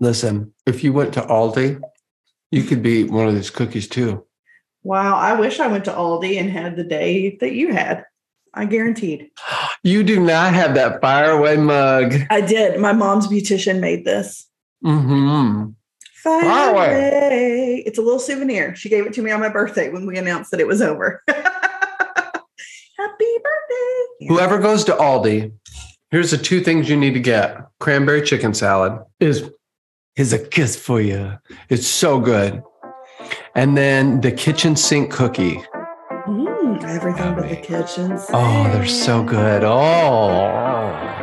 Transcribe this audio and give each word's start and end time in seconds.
Listen, 0.00 0.52
if 0.66 0.84
you 0.84 0.92
went 0.92 1.14
to 1.14 1.22
Aldi, 1.22 1.80
you 2.50 2.62
could 2.62 2.82
be 2.82 3.04
one 3.04 3.28
of 3.28 3.34
these 3.34 3.50
cookies 3.50 3.88
too. 3.88 4.24
Wow, 4.82 5.16
I 5.16 5.38
wish 5.38 5.58
I 5.58 5.66
went 5.66 5.84
to 5.86 5.92
Aldi 5.92 6.38
and 6.38 6.50
had 6.50 6.76
the 6.76 6.84
day 6.84 7.36
that 7.40 7.52
you 7.52 7.72
had. 7.72 8.04
I 8.54 8.64
guaranteed. 8.64 9.30
You 9.82 10.02
do 10.02 10.18
not 10.18 10.52
have 10.52 10.74
that 10.74 11.00
fire 11.00 11.30
away 11.30 11.56
mug. 11.58 12.12
I 12.28 12.40
did. 12.40 12.80
My 12.80 12.92
mom's 12.92 13.28
beautician 13.28 13.78
made 13.78 14.04
this. 14.04 14.48
Mm-hmm. 14.84 15.68
Fire 16.24 16.42
Fire 16.42 16.70
away. 16.72 16.86
away. 16.88 17.84
It's 17.86 17.96
a 17.96 18.02
little 18.02 18.18
souvenir. 18.18 18.74
She 18.74 18.88
gave 18.88 19.06
it 19.06 19.12
to 19.12 19.22
me 19.22 19.30
on 19.30 19.38
my 19.38 19.48
birthday 19.48 19.90
when 19.90 20.04
we 20.04 20.18
announced 20.18 20.50
that 20.50 20.58
it 20.58 20.66
was 20.66 20.82
over. 20.82 21.22
Happy 21.28 21.44
birthday. 22.98 24.26
Whoever 24.26 24.58
goes 24.58 24.82
to 24.84 24.92
Aldi, 24.92 25.52
here's 26.10 26.32
the 26.32 26.38
two 26.38 26.60
things 26.60 26.90
you 26.90 26.96
need 26.96 27.14
to 27.14 27.20
get. 27.20 27.58
Cranberry 27.78 28.22
chicken 28.22 28.54
salad 28.54 28.98
is 29.20 29.48
is 30.16 30.32
a 30.32 30.38
kiss 30.38 30.76
for 30.76 31.00
you. 31.00 31.38
It's 31.68 31.86
so 31.86 32.18
good. 32.18 32.62
And 33.54 33.76
then 33.76 34.20
the 34.20 34.32
kitchen 34.32 34.76
sink 34.76 35.12
cookie. 35.12 35.62
Mm, 36.26 36.82
everything 36.84 37.34
but 37.34 37.48
the 37.48 37.56
kitchen. 37.56 38.18
Oh, 38.32 38.64
they're 38.72 38.86
so 38.86 39.18
sink. 39.18 39.30
good. 39.30 39.64
Oh. 39.64 41.15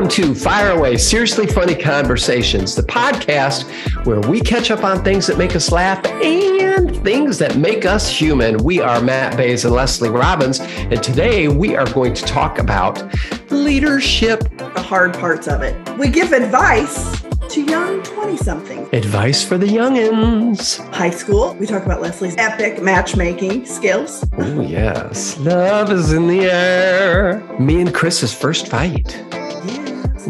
Welcome 0.00 0.24
to 0.24 0.34
Fire 0.34 0.70
Away 0.70 0.96
Seriously 0.96 1.46
Funny 1.46 1.74
Conversations, 1.74 2.74
the 2.74 2.82
podcast 2.82 3.64
where 4.06 4.18
we 4.20 4.40
catch 4.40 4.70
up 4.70 4.82
on 4.82 5.04
things 5.04 5.26
that 5.26 5.36
make 5.36 5.54
us 5.54 5.70
laugh 5.70 6.02
and 6.06 6.96
things 7.04 7.36
that 7.36 7.58
make 7.58 7.84
us 7.84 8.08
human. 8.08 8.56
We 8.64 8.80
are 8.80 9.02
Matt 9.02 9.36
Bays 9.36 9.66
and 9.66 9.74
Leslie 9.74 10.08
Robbins, 10.08 10.60
and 10.60 11.02
today 11.02 11.48
we 11.48 11.76
are 11.76 11.84
going 11.92 12.14
to 12.14 12.24
talk 12.24 12.58
about 12.58 13.02
leadership 13.50 14.40
The 14.56 14.80
hard 14.80 15.12
parts 15.12 15.46
of 15.46 15.60
it. 15.60 15.76
We 15.98 16.08
give 16.08 16.32
advice 16.32 17.20
to 17.50 17.62
young 17.62 18.02
20 18.02 18.38
somethings. 18.38 18.88
advice 18.94 19.44
for 19.44 19.58
the 19.58 19.66
youngins. 19.66 20.78
High 20.94 21.10
school, 21.10 21.54
we 21.56 21.66
talk 21.66 21.84
about 21.84 22.00
Leslie's 22.00 22.36
epic 22.38 22.82
matchmaking 22.82 23.66
skills. 23.66 24.24
Oh, 24.38 24.62
yes. 24.62 25.36
Love 25.40 25.92
is 25.92 26.14
in 26.14 26.26
the 26.26 26.40
air. 26.50 27.42
Me 27.58 27.82
and 27.82 27.92
Chris's 27.92 28.32
first 28.32 28.68
fight. 28.68 29.22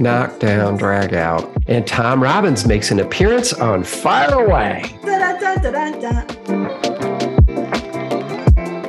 Yes. 0.00 0.30
Knock 0.30 0.38
down, 0.38 0.76
drag 0.78 1.12
out. 1.12 1.50
And 1.66 1.86
Tom 1.86 2.22
Robbins 2.22 2.66
makes 2.66 2.90
an 2.90 3.00
appearance 3.00 3.52
on 3.52 3.84
Fire 3.84 4.44
Away. 4.46 4.82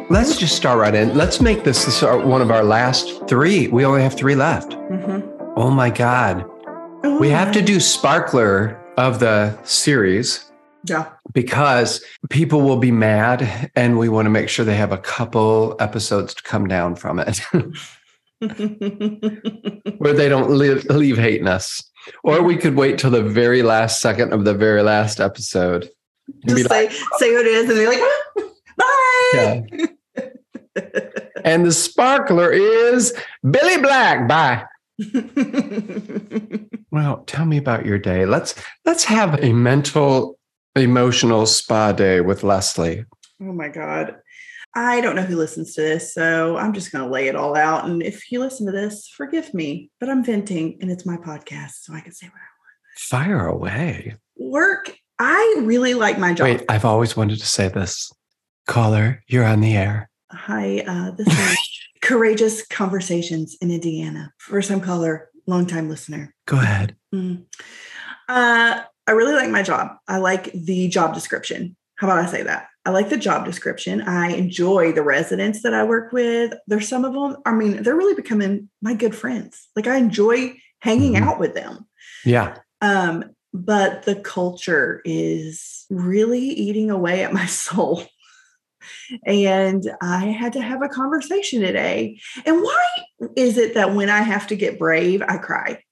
Let's 0.09 0.37
just 0.37 0.55
start 0.55 0.79
right 0.79 0.93
in. 0.95 1.15
Let's 1.15 1.41
make 1.41 1.63
this, 1.63 1.85
this 1.85 2.03
our, 2.03 2.17
one 2.17 2.41
of 2.41 2.51
our 2.51 2.63
last 2.63 3.27
three. 3.27 3.67
We 3.67 3.85
only 3.85 4.01
have 4.03 4.13
three 4.13 4.35
left. 4.35 4.71
Mhm. 4.71 5.27
Oh 5.57 5.69
my 5.71 5.89
God. 5.89 6.45
Oh, 7.03 7.17
We 7.19 7.29
have 7.29 7.51
to 7.53 7.61
do 7.61 7.79
Sparkler 7.79 8.79
of 8.97 9.19
the 9.19 9.57
series 9.63 10.51
Yeah. 10.85 11.05
because 11.33 12.01
people 12.29 12.61
will 12.61 12.77
be 12.77 12.91
mad 12.91 13.71
and 13.75 13.97
we 13.97 14.07
want 14.09 14.25
to 14.27 14.29
make 14.29 14.47
sure 14.49 14.63
they 14.65 14.75
have 14.75 14.91
a 14.91 14.97
couple 14.97 15.75
episodes 15.79 16.33
to 16.35 16.43
come 16.43 16.67
down 16.67 16.95
from 16.95 17.19
it 17.19 17.41
where 19.97 20.13
they 20.13 20.27
don't 20.27 20.49
leave, 20.49 20.85
leave 20.85 21.17
hating 21.17 21.47
us. 21.47 21.83
Or 22.23 22.41
we 22.41 22.57
could 22.57 22.75
wait 22.75 22.97
till 22.97 23.11
the 23.11 23.21
very 23.21 23.61
last 23.61 24.01
second 24.01 24.33
of 24.33 24.45
the 24.45 24.53
very 24.53 24.81
last 24.81 25.19
episode. 25.19 25.89
Just 26.47 26.69
say 26.69 26.89
say 27.17 27.29
who 27.29 27.39
it 27.39 27.47
is, 27.47 27.69
and 27.69 27.77
they're 27.77 27.89
like, 27.89 28.01
"Ah, 28.81 29.61
bye. 30.75 31.07
And 31.43 31.65
the 31.65 31.71
sparkler 31.71 32.51
is 32.51 33.15
Billy 33.49 33.81
Black. 33.81 34.27
Bye. 34.27 34.63
Well, 36.91 37.23
tell 37.25 37.45
me 37.45 37.57
about 37.57 37.85
your 37.85 37.97
day. 37.97 38.25
Let's 38.25 38.53
let's 38.85 39.03
have 39.05 39.43
a 39.43 39.53
mental 39.53 40.37
emotional 40.75 41.45
spa 41.45 41.93
day 41.93 42.21
with 42.21 42.43
Leslie. 42.43 43.05
oh 43.41 43.53
my 43.53 43.69
god. 43.69 44.17
I 44.73 45.01
don't 45.01 45.15
know 45.15 45.23
who 45.23 45.35
listens 45.35 45.75
to 45.75 45.81
this, 45.81 46.13
so 46.13 46.55
I'm 46.55 46.73
just 46.73 46.91
going 46.91 47.03
to 47.03 47.11
lay 47.11 47.27
it 47.27 47.35
all 47.35 47.55
out. 47.55 47.85
And 47.85 48.01
if 48.01 48.31
you 48.31 48.39
listen 48.39 48.65
to 48.67 48.71
this, 48.71 49.07
forgive 49.07 49.53
me, 49.53 49.91
but 49.99 50.09
I'm 50.09 50.23
venting 50.23 50.77
and 50.81 50.89
it's 50.89 51.05
my 51.05 51.17
podcast, 51.17 51.81
so 51.81 51.93
I 51.93 51.99
can 51.99 52.13
say 52.13 52.27
what 52.27 52.35
I 52.35 52.47
want. 53.19 53.27
Fire 53.29 53.47
away. 53.47 54.15
Work. 54.37 54.95
I 55.19 55.57
really 55.63 55.93
like 55.93 56.17
my 56.17 56.33
job. 56.33 56.45
Wait, 56.45 56.63
I've 56.69 56.85
always 56.85 57.17
wanted 57.17 57.39
to 57.39 57.45
say 57.45 57.67
this. 57.67 58.11
Caller, 58.65 59.21
you're 59.27 59.45
on 59.45 59.59
the 59.59 59.75
air. 59.75 60.09
Hi, 60.31 60.79
uh, 60.87 61.11
this 61.11 61.27
is 61.27 61.57
Courageous 62.01 62.65
Conversations 62.65 63.57
in 63.59 63.71
Indiana. 63.71 64.31
First 64.37 64.69
time 64.69 64.79
caller, 64.79 65.29
long 65.47 65.67
time 65.67 65.89
listener. 65.89 66.33
Go 66.47 66.57
ahead. 66.57 66.95
Mm. 67.13 67.45
Uh, 68.29 68.81
I 69.07 69.11
really 69.11 69.33
like 69.33 69.49
my 69.49 69.63
job. 69.63 69.97
I 70.07 70.19
like 70.19 70.51
the 70.53 70.87
job 70.87 71.13
description. 71.13 71.75
How 71.95 72.07
about 72.07 72.19
I 72.19 72.25
say 72.27 72.43
that? 72.43 72.67
I 72.85 72.89
like 72.89 73.09
the 73.09 73.17
job 73.17 73.45
description. 73.45 74.01
I 74.01 74.31
enjoy 74.31 74.91
the 74.91 75.03
residents 75.03 75.61
that 75.61 75.73
I 75.73 75.83
work 75.83 76.11
with. 76.11 76.53
There's 76.67 76.87
some 76.87 77.05
of 77.05 77.13
them, 77.13 77.37
I 77.45 77.51
mean, 77.53 77.83
they're 77.83 77.95
really 77.95 78.15
becoming 78.15 78.69
my 78.81 78.95
good 78.95 79.13
friends. 79.15 79.69
Like 79.75 79.87
I 79.87 79.97
enjoy 79.97 80.55
hanging 80.79 81.13
Mhm. 81.13 81.21
out 81.21 81.39
with 81.39 81.53
them. 81.53 81.87
Yeah. 82.25 82.57
Um, 82.81 83.25
but 83.53 84.03
the 84.03 84.15
culture 84.15 85.01
is 85.05 85.85
really 85.91 86.39
eating 86.39 86.89
away 86.89 87.23
at 87.23 87.33
my 87.33 87.45
soul. 87.65 88.03
And 89.27 89.83
I 90.01 90.25
had 90.27 90.53
to 90.53 90.61
have 90.61 90.81
a 90.81 90.89
conversation 90.89 91.61
today. 91.61 92.19
And 92.45 92.61
why 92.63 92.85
is 93.35 93.57
it 93.57 93.75
that 93.75 93.93
when 93.93 94.09
I 94.09 94.21
have 94.21 94.47
to 94.47 94.55
get 94.55 94.79
brave, 94.79 95.21
I 95.21 95.37
cry? 95.37 95.83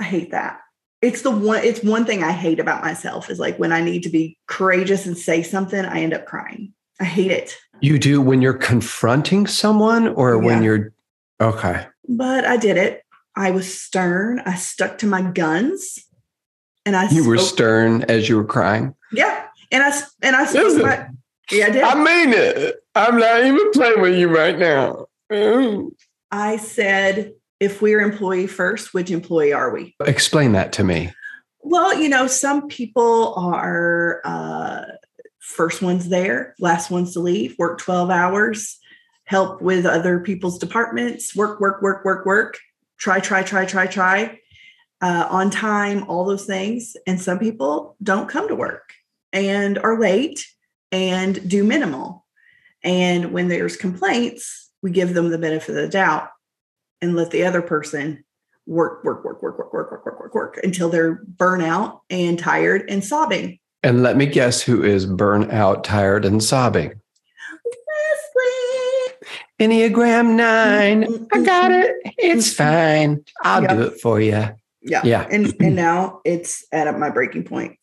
I 0.00 0.04
hate 0.04 0.32
that. 0.32 0.58
It's 1.04 1.20
the 1.20 1.30
one 1.30 1.62
it's 1.62 1.82
one 1.82 2.06
thing 2.06 2.22
I 2.22 2.32
hate 2.32 2.58
about 2.58 2.82
myself 2.82 3.28
is 3.28 3.38
like 3.38 3.58
when 3.58 3.72
I 3.72 3.82
need 3.82 4.04
to 4.04 4.08
be 4.08 4.38
courageous 4.46 5.04
and 5.04 5.18
say 5.18 5.42
something, 5.42 5.84
I 5.84 6.00
end 6.00 6.14
up 6.14 6.24
crying. 6.24 6.72
I 6.98 7.04
hate 7.04 7.30
it. 7.30 7.58
You 7.80 7.98
do 7.98 8.22
when 8.22 8.40
you're 8.40 8.54
confronting 8.54 9.46
someone 9.46 10.08
or 10.08 10.38
when 10.38 10.62
you're 10.62 10.94
okay. 11.40 11.86
But 12.08 12.46
I 12.46 12.56
did 12.56 12.78
it. 12.78 13.04
I 13.36 13.50
was 13.50 13.78
stern. 13.78 14.40
I 14.46 14.54
stuck 14.54 14.96
to 14.98 15.06
my 15.06 15.20
guns. 15.20 15.98
And 16.86 16.96
I 16.96 17.10
You 17.10 17.28
were 17.28 17.36
stern 17.38 18.04
as 18.04 18.28
you 18.28 18.36
were 18.36 18.44
crying. 18.44 18.94
Yeah. 19.12 19.46
And 19.70 19.82
i 19.82 19.92
and 20.22 20.36
I 20.36 20.46
spoke 20.46 20.82
my 20.82 21.08
yeah, 21.50 21.66
I 21.66 21.70
did. 21.70 21.82
I 21.82 21.94
mean 21.96 22.32
it. 22.32 22.76
I'm 22.94 23.18
not 23.18 23.44
even 23.44 23.70
playing 23.72 24.00
with 24.00 24.18
you 24.18 24.28
right 24.28 24.58
now. 24.58 25.06
I 26.30 26.56
said, 26.56 27.34
if 27.64 27.80
we're 27.80 28.00
employee 28.00 28.46
first, 28.46 28.92
which 28.92 29.10
employee 29.10 29.52
are 29.52 29.72
we? 29.72 29.96
Explain 30.06 30.52
that 30.52 30.72
to 30.74 30.84
me. 30.84 31.12
Well, 31.60 31.98
you 31.98 32.10
know, 32.10 32.26
some 32.26 32.68
people 32.68 33.34
are 33.36 34.20
uh, 34.24 34.82
first 35.40 35.80
ones 35.80 36.10
there, 36.10 36.54
last 36.60 36.90
ones 36.90 37.14
to 37.14 37.20
leave, 37.20 37.56
work 37.58 37.78
12 37.78 38.10
hours, 38.10 38.78
help 39.24 39.62
with 39.62 39.86
other 39.86 40.20
people's 40.20 40.58
departments, 40.58 41.34
work, 41.34 41.58
work, 41.60 41.80
work, 41.80 42.04
work, 42.04 42.26
work, 42.26 42.58
try, 42.98 43.18
try, 43.18 43.42
try, 43.42 43.64
try, 43.64 43.86
try, 43.86 44.38
uh, 45.00 45.26
on 45.30 45.50
time, 45.50 46.04
all 46.08 46.26
those 46.26 46.44
things. 46.44 46.96
And 47.06 47.20
some 47.20 47.38
people 47.38 47.96
don't 48.02 48.28
come 48.28 48.46
to 48.48 48.54
work 48.54 48.92
and 49.32 49.78
are 49.78 49.98
late 49.98 50.46
and 50.92 51.48
do 51.48 51.64
minimal. 51.64 52.26
And 52.82 53.32
when 53.32 53.48
there's 53.48 53.76
complaints, 53.78 54.70
we 54.82 54.90
give 54.90 55.14
them 55.14 55.30
the 55.30 55.38
benefit 55.38 55.70
of 55.70 55.82
the 55.82 55.88
doubt 55.88 56.28
and 57.04 57.14
let 57.14 57.30
the 57.30 57.44
other 57.44 57.60
person 57.60 58.24
work, 58.66 59.04
work, 59.04 59.22
work, 59.24 59.42
work, 59.42 59.58
work, 59.58 59.72
work, 59.72 59.92
work, 59.92 60.06
work, 60.06 60.20
work, 60.20 60.34
work 60.34 60.60
until 60.62 60.88
they're 60.88 61.22
burnout 61.36 62.00
and 62.08 62.38
tired 62.38 62.88
and 62.88 63.04
sobbing. 63.04 63.58
And 63.82 64.02
let 64.02 64.16
me 64.16 64.24
guess 64.24 64.62
who 64.62 64.82
is 64.82 65.06
burnout, 65.06 65.82
tired, 65.82 66.24
and 66.24 66.42
sobbing. 66.42 66.94
Leslie. 67.66 69.18
Enneagram 69.60 70.34
nine. 70.34 71.28
I 71.32 71.42
got 71.42 71.70
it. 71.72 71.94
It's 72.16 72.54
mm-hmm. 72.54 73.12
fine. 73.12 73.24
I'll 73.42 73.62
Yep. 73.62 73.70
do 73.70 73.82
it 73.82 74.00
for 74.00 74.18
you. 74.18 74.48
Yeah. 74.80 75.02
Yeah. 75.04 75.26
And 75.30 75.54
and 75.60 75.76
now 75.76 76.20
it's 76.24 76.64
at 76.72 76.98
my 76.98 77.10
breaking 77.10 77.44
point. 77.44 77.78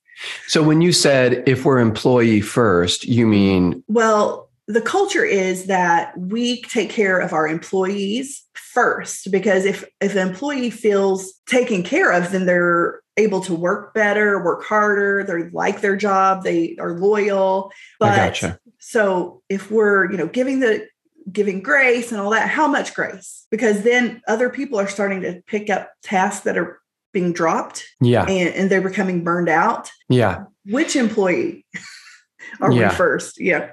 So 0.48 0.63
when 0.63 0.81
you 0.81 0.92
said 0.92 1.44
if 1.48 1.63
we're 1.66 1.80
employee 1.80 2.42
first, 2.42 3.06
you 3.06 3.28
mean 3.28 3.84
Well, 3.88 4.50
the 4.68 4.81
culture 4.81 5.25
is 5.25 5.66
that 5.66 6.18
we 6.18 6.62
take 6.63 6.90
care 6.90 7.19
of 7.19 7.34
our 7.34 7.48
employees 7.48 8.44
first 8.73 9.31
because 9.31 9.65
if 9.65 9.83
if 10.00 10.15
an 10.15 10.27
employee 10.27 10.69
feels 10.69 11.33
taken 11.47 11.83
care 11.83 12.12
of, 12.12 12.31
then 12.31 12.45
they're 12.45 13.01
able 13.18 13.41
to 13.41 13.53
work 13.53 13.94
better, 13.94 14.44
work 14.44 14.63
harder, 14.63 15.23
they 15.23 15.50
like 15.51 15.81
their 15.81 15.95
job, 15.97 16.44
they 16.44 16.75
are 16.79 16.97
loyal. 16.97 17.71
But 18.00 18.15
gotcha. 18.15 18.59
so 18.79 19.41
if 19.50 19.69
we're, 19.69 20.09
you 20.12 20.18
know, 20.18 20.27
giving 20.27 20.59
the 20.62 20.88
giving 21.31 21.62
grace 21.62 22.12
and 22.12 22.19
all 22.19 22.31
that, 22.31 22.50
how 22.50 22.68
much 22.68 22.94
grace? 22.95 23.45
Because 23.51 23.83
then 23.83 24.21
other 24.27 24.50
people 24.50 24.79
are 24.79 24.88
starting 24.88 25.21
to 25.21 25.41
pick 25.45 25.69
up 25.69 25.91
tasks 26.01 26.44
that 26.45 26.57
are 26.57 26.79
being 27.13 27.33
dropped 27.33 27.85
Yeah. 28.00 28.23
and, 28.23 28.53
and 28.56 28.69
they're 28.71 28.81
becoming 28.81 29.23
burned 29.23 29.50
out. 29.50 29.91
Yeah. 30.09 30.45
Which 30.65 30.95
employee 30.95 31.65
are 32.62 32.71
Yeah. 32.71 32.89
we 32.89 32.95
first? 32.95 33.39
Yeah. 33.39 33.71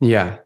Yeah. 0.00 0.38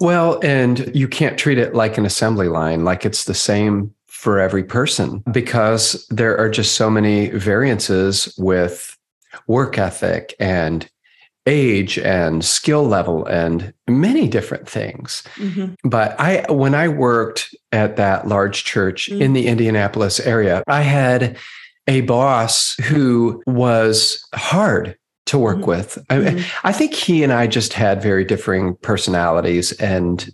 Well, 0.00 0.40
and 0.42 0.90
you 0.94 1.08
can't 1.08 1.38
treat 1.38 1.58
it 1.58 1.74
like 1.74 1.98
an 1.98 2.06
assembly 2.06 2.48
line, 2.48 2.84
like 2.84 3.04
it's 3.04 3.24
the 3.24 3.34
same 3.34 3.94
for 4.06 4.38
every 4.38 4.64
person, 4.64 5.22
because 5.30 6.06
there 6.08 6.36
are 6.38 6.48
just 6.48 6.74
so 6.74 6.90
many 6.90 7.28
variances 7.28 8.34
with 8.38 8.96
work 9.46 9.78
ethic 9.78 10.34
and 10.40 10.88
age 11.46 11.98
and 11.98 12.44
skill 12.44 12.86
level 12.86 13.24
and 13.26 13.72
many 13.88 14.28
different 14.28 14.68
things. 14.68 15.22
Mm-hmm. 15.36 15.88
But 15.88 16.18
I 16.20 16.44
when 16.50 16.74
I 16.74 16.88
worked 16.88 17.54
at 17.72 17.96
that 17.96 18.28
large 18.28 18.64
church 18.64 19.08
mm-hmm. 19.08 19.22
in 19.22 19.32
the 19.32 19.46
Indianapolis 19.46 20.20
area, 20.20 20.62
I 20.66 20.82
had 20.82 21.38
a 21.86 22.02
boss 22.02 22.74
who 22.84 23.42
was 23.46 24.22
hard 24.34 24.96
to 25.28 25.38
work 25.38 25.58
mm-hmm. 25.58 25.66
with. 25.66 25.98
I, 26.10 26.16
mm-hmm. 26.16 26.66
I 26.66 26.72
think 26.72 26.94
he 26.94 27.22
and 27.22 27.32
I 27.32 27.46
just 27.46 27.72
had 27.72 28.02
very 28.02 28.24
differing 28.24 28.76
personalities 28.76 29.72
and 29.72 30.28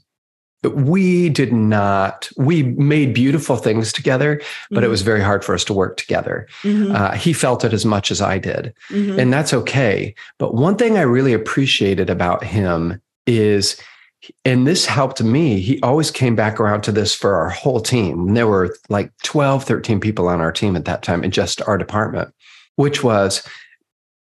we 0.70 1.28
did 1.28 1.52
not 1.52 2.30
we 2.36 2.62
made 2.62 3.12
beautiful 3.12 3.56
things 3.56 3.92
together 3.92 4.40
but 4.70 4.76
mm-hmm. 4.76 4.84
it 4.84 4.88
was 4.88 5.02
very 5.02 5.20
hard 5.20 5.44
for 5.44 5.54
us 5.54 5.64
to 5.64 5.74
work 5.74 5.96
together 5.96 6.48
mm-hmm. 6.62 6.94
uh, 6.94 7.12
he 7.12 7.32
felt 7.32 7.64
it 7.64 7.72
as 7.72 7.84
much 7.84 8.10
as 8.10 8.20
i 8.22 8.38
did 8.38 8.72
mm-hmm. 8.88 9.18
and 9.18 9.32
that's 9.32 9.52
okay 9.52 10.14
but 10.38 10.54
one 10.54 10.76
thing 10.76 10.96
i 10.96 11.02
really 11.02 11.32
appreciated 11.32 12.08
about 12.08 12.42
him 12.42 13.00
is 13.26 13.80
and 14.44 14.66
this 14.66 14.86
helped 14.86 15.22
me 15.22 15.60
he 15.60 15.80
always 15.82 16.10
came 16.10 16.34
back 16.34 16.58
around 16.58 16.80
to 16.80 16.92
this 16.92 17.14
for 17.14 17.34
our 17.34 17.50
whole 17.50 17.80
team 17.80 18.32
there 18.34 18.48
were 18.48 18.74
like 18.88 19.12
12 19.22 19.64
13 19.64 20.00
people 20.00 20.28
on 20.28 20.40
our 20.40 20.52
team 20.52 20.76
at 20.76 20.86
that 20.86 21.02
time 21.02 21.22
in 21.22 21.30
just 21.30 21.60
our 21.68 21.76
department 21.76 22.32
which 22.76 23.04
was 23.04 23.46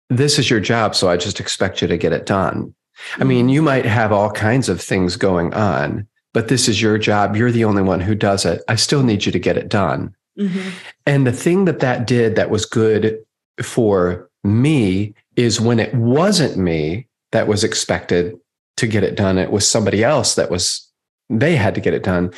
this 0.09 0.39
is 0.39 0.49
your 0.49 0.59
job 0.59 0.95
so 0.95 1.09
i 1.09 1.17
just 1.17 1.39
expect 1.39 1.81
you 1.81 1.87
to 1.87 1.97
get 1.97 2.13
it 2.13 2.25
done 2.25 2.73
I 3.17 3.23
mean, 3.23 3.49
you 3.49 3.61
might 3.61 3.85
have 3.85 4.11
all 4.11 4.31
kinds 4.31 4.69
of 4.69 4.81
things 4.81 5.15
going 5.15 5.53
on, 5.53 6.07
but 6.33 6.47
this 6.47 6.67
is 6.67 6.81
your 6.81 6.97
job. 6.97 7.35
You're 7.35 7.51
the 7.51 7.65
only 7.65 7.81
one 7.81 7.99
who 7.99 8.15
does 8.15 8.45
it. 8.45 8.61
I 8.67 8.75
still 8.75 9.03
need 9.03 9.25
you 9.25 9.31
to 9.31 9.39
get 9.39 9.57
it 9.57 9.69
done. 9.69 10.15
Mm-hmm. 10.37 10.69
And 11.05 11.27
the 11.27 11.31
thing 11.31 11.65
that 11.65 11.79
that 11.79 12.07
did 12.07 12.35
that 12.35 12.49
was 12.49 12.65
good 12.65 13.19
for 13.61 14.29
me 14.43 15.13
is 15.35 15.59
when 15.59 15.79
it 15.79 15.93
wasn't 15.93 16.57
me 16.57 17.07
that 17.31 17.47
was 17.47 17.63
expected 17.63 18.37
to 18.77 18.87
get 18.87 19.03
it 19.03 19.15
done, 19.15 19.37
it 19.37 19.51
was 19.51 19.67
somebody 19.67 20.03
else 20.03 20.35
that 20.35 20.49
was, 20.49 20.87
they 21.29 21.55
had 21.55 21.75
to 21.75 21.81
get 21.81 21.93
it 21.93 22.03
done. 22.03 22.31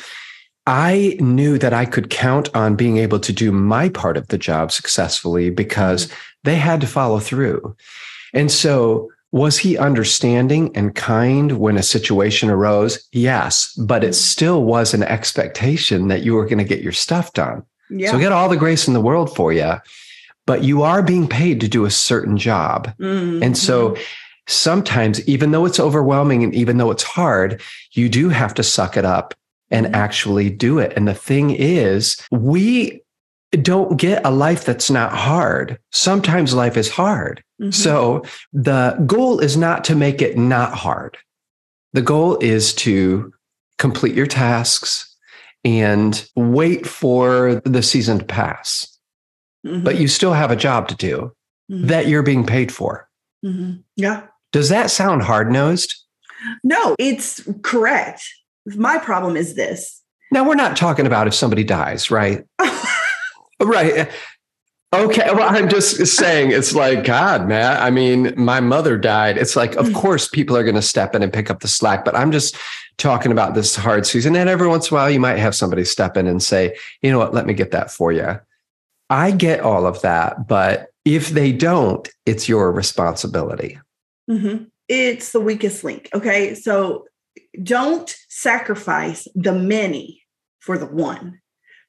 I 0.66 1.16
knew 1.18 1.58
that 1.58 1.72
I 1.72 1.84
could 1.84 2.10
count 2.10 2.54
on 2.54 2.76
being 2.76 2.98
able 2.98 3.18
to 3.20 3.32
do 3.32 3.50
my 3.50 3.88
part 3.88 4.16
of 4.16 4.28
the 4.28 4.38
job 4.38 4.70
successfully 4.70 5.50
because 5.50 6.06
mm-hmm. 6.06 6.14
they 6.44 6.56
had 6.56 6.80
to 6.82 6.86
follow 6.86 7.18
through. 7.18 7.76
And 8.32 8.50
so 8.50 9.10
was 9.32 9.58
he 9.58 9.78
understanding 9.78 10.74
and 10.76 10.94
kind 10.94 11.52
when 11.58 11.76
a 11.76 11.82
situation 11.82 12.50
arose? 12.50 13.08
Yes, 13.12 13.72
but 13.74 14.04
it 14.04 14.14
still 14.14 14.62
was 14.64 14.94
an 14.94 15.02
expectation 15.02 16.08
that 16.08 16.22
you 16.22 16.34
were 16.34 16.44
going 16.44 16.58
to 16.58 16.64
get 16.64 16.82
your 16.82 16.92
stuff 16.92 17.32
done. 17.32 17.64
Yeah. 17.90 18.10
So 18.10 18.18
get 18.18 18.32
all 18.32 18.48
the 18.48 18.56
grace 18.56 18.86
in 18.86 18.94
the 18.94 19.00
world 19.00 19.34
for 19.34 19.52
you, 19.52 19.74
but 20.46 20.62
you 20.62 20.82
are 20.82 21.02
being 21.02 21.28
paid 21.28 21.60
to 21.60 21.68
do 21.68 21.84
a 21.84 21.90
certain 21.90 22.36
job. 22.36 22.92
Mm-hmm. 22.98 23.42
And 23.42 23.56
so 23.58 23.96
sometimes, 24.46 25.26
even 25.26 25.50
though 25.50 25.66
it's 25.66 25.80
overwhelming 25.80 26.44
and 26.44 26.54
even 26.54 26.76
though 26.76 26.90
it's 26.90 27.02
hard, 27.02 27.60
you 27.92 28.08
do 28.08 28.28
have 28.28 28.54
to 28.54 28.62
suck 28.62 28.96
it 28.96 29.04
up 29.04 29.34
and 29.72 29.94
actually 29.96 30.50
do 30.50 30.78
it. 30.78 30.92
And 30.96 31.08
the 31.08 31.14
thing 31.14 31.50
is, 31.50 32.16
we 32.30 33.02
don't 33.60 33.96
get 33.98 34.24
a 34.24 34.30
life 34.30 34.64
that's 34.64 34.90
not 34.90 35.12
hard. 35.12 35.78
Sometimes 35.90 36.54
life 36.54 36.76
is 36.76 36.90
hard. 36.90 37.42
Mm-hmm. 37.60 37.70
So 37.70 38.22
the 38.52 39.02
goal 39.06 39.40
is 39.40 39.56
not 39.56 39.84
to 39.84 39.94
make 39.94 40.22
it 40.22 40.38
not 40.38 40.74
hard. 40.74 41.18
The 41.92 42.02
goal 42.02 42.38
is 42.38 42.72
to 42.76 43.32
complete 43.78 44.14
your 44.14 44.26
tasks 44.26 45.14
and 45.64 46.28
wait 46.34 46.86
for 46.86 47.56
the 47.64 47.82
season 47.82 48.20
to 48.20 48.24
pass. 48.24 48.98
Mm-hmm. 49.66 49.84
But 49.84 49.98
you 49.98 50.08
still 50.08 50.32
have 50.32 50.50
a 50.50 50.56
job 50.56 50.88
to 50.88 50.94
do 50.94 51.32
mm-hmm. 51.70 51.86
that 51.88 52.08
you're 52.08 52.22
being 52.22 52.46
paid 52.46 52.72
for. 52.72 53.08
Mm-hmm. 53.44 53.80
Yeah. 53.96 54.26
Does 54.52 54.68
that 54.70 54.90
sound 54.90 55.22
hard 55.22 55.50
nosed? 55.50 55.94
No, 56.64 56.96
it's 56.98 57.46
correct. 57.62 58.22
My 58.66 58.98
problem 58.98 59.36
is 59.36 59.54
this. 59.54 60.00
Now, 60.30 60.46
we're 60.46 60.54
not 60.54 60.76
talking 60.76 61.06
about 61.06 61.26
if 61.26 61.34
somebody 61.34 61.64
dies, 61.64 62.10
right? 62.10 62.44
right. 63.60 64.10
Okay. 64.94 65.30
Well, 65.32 65.54
I'm 65.54 65.68
just 65.68 66.06
saying 66.06 66.52
it's 66.52 66.74
like, 66.74 67.04
God, 67.04 67.48
man. 67.48 67.82
I 67.82 67.90
mean, 67.90 68.34
my 68.36 68.60
mother 68.60 68.98
died. 68.98 69.38
It's 69.38 69.56
like, 69.56 69.74
of 69.76 69.86
mm. 69.86 69.94
course, 69.94 70.28
people 70.28 70.56
are 70.56 70.62
going 70.62 70.74
to 70.74 70.82
step 70.82 71.14
in 71.14 71.22
and 71.22 71.32
pick 71.32 71.50
up 71.50 71.60
the 71.60 71.68
slack, 71.68 72.04
but 72.04 72.14
I'm 72.14 72.30
just 72.30 72.56
talking 72.98 73.32
about 73.32 73.54
this 73.54 73.74
hard 73.74 74.06
season. 74.06 74.36
And 74.36 74.48
every 74.48 74.68
once 74.68 74.90
in 74.90 74.94
a 74.94 75.00
while, 75.00 75.10
you 75.10 75.20
might 75.20 75.38
have 75.38 75.54
somebody 75.54 75.84
step 75.84 76.16
in 76.16 76.26
and 76.26 76.42
say, 76.42 76.76
you 77.00 77.10
know 77.10 77.18
what, 77.18 77.32
let 77.32 77.46
me 77.46 77.54
get 77.54 77.70
that 77.70 77.90
for 77.90 78.12
you. 78.12 78.38
I 79.08 79.30
get 79.30 79.60
all 79.60 79.86
of 79.86 80.02
that. 80.02 80.46
But 80.46 80.88
if 81.04 81.30
they 81.30 81.52
don't, 81.52 82.08
it's 82.26 82.48
your 82.48 82.70
responsibility. 82.70 83.78
Mm-hmm. 84.30 84.64
It's 84.88 85.32
the 85.32 85.40
weakest 85.40 85.84
link. 85.84 86.10
Okay. 86.14 86.54
So 86.54 87.06
don't 87.60 88.14
sacrifice 88.28 89.26
the 89.34 89.52
many 89.52 90.22
for 90.60 90.78
the 90.78 90.86
one. 90.86 91.40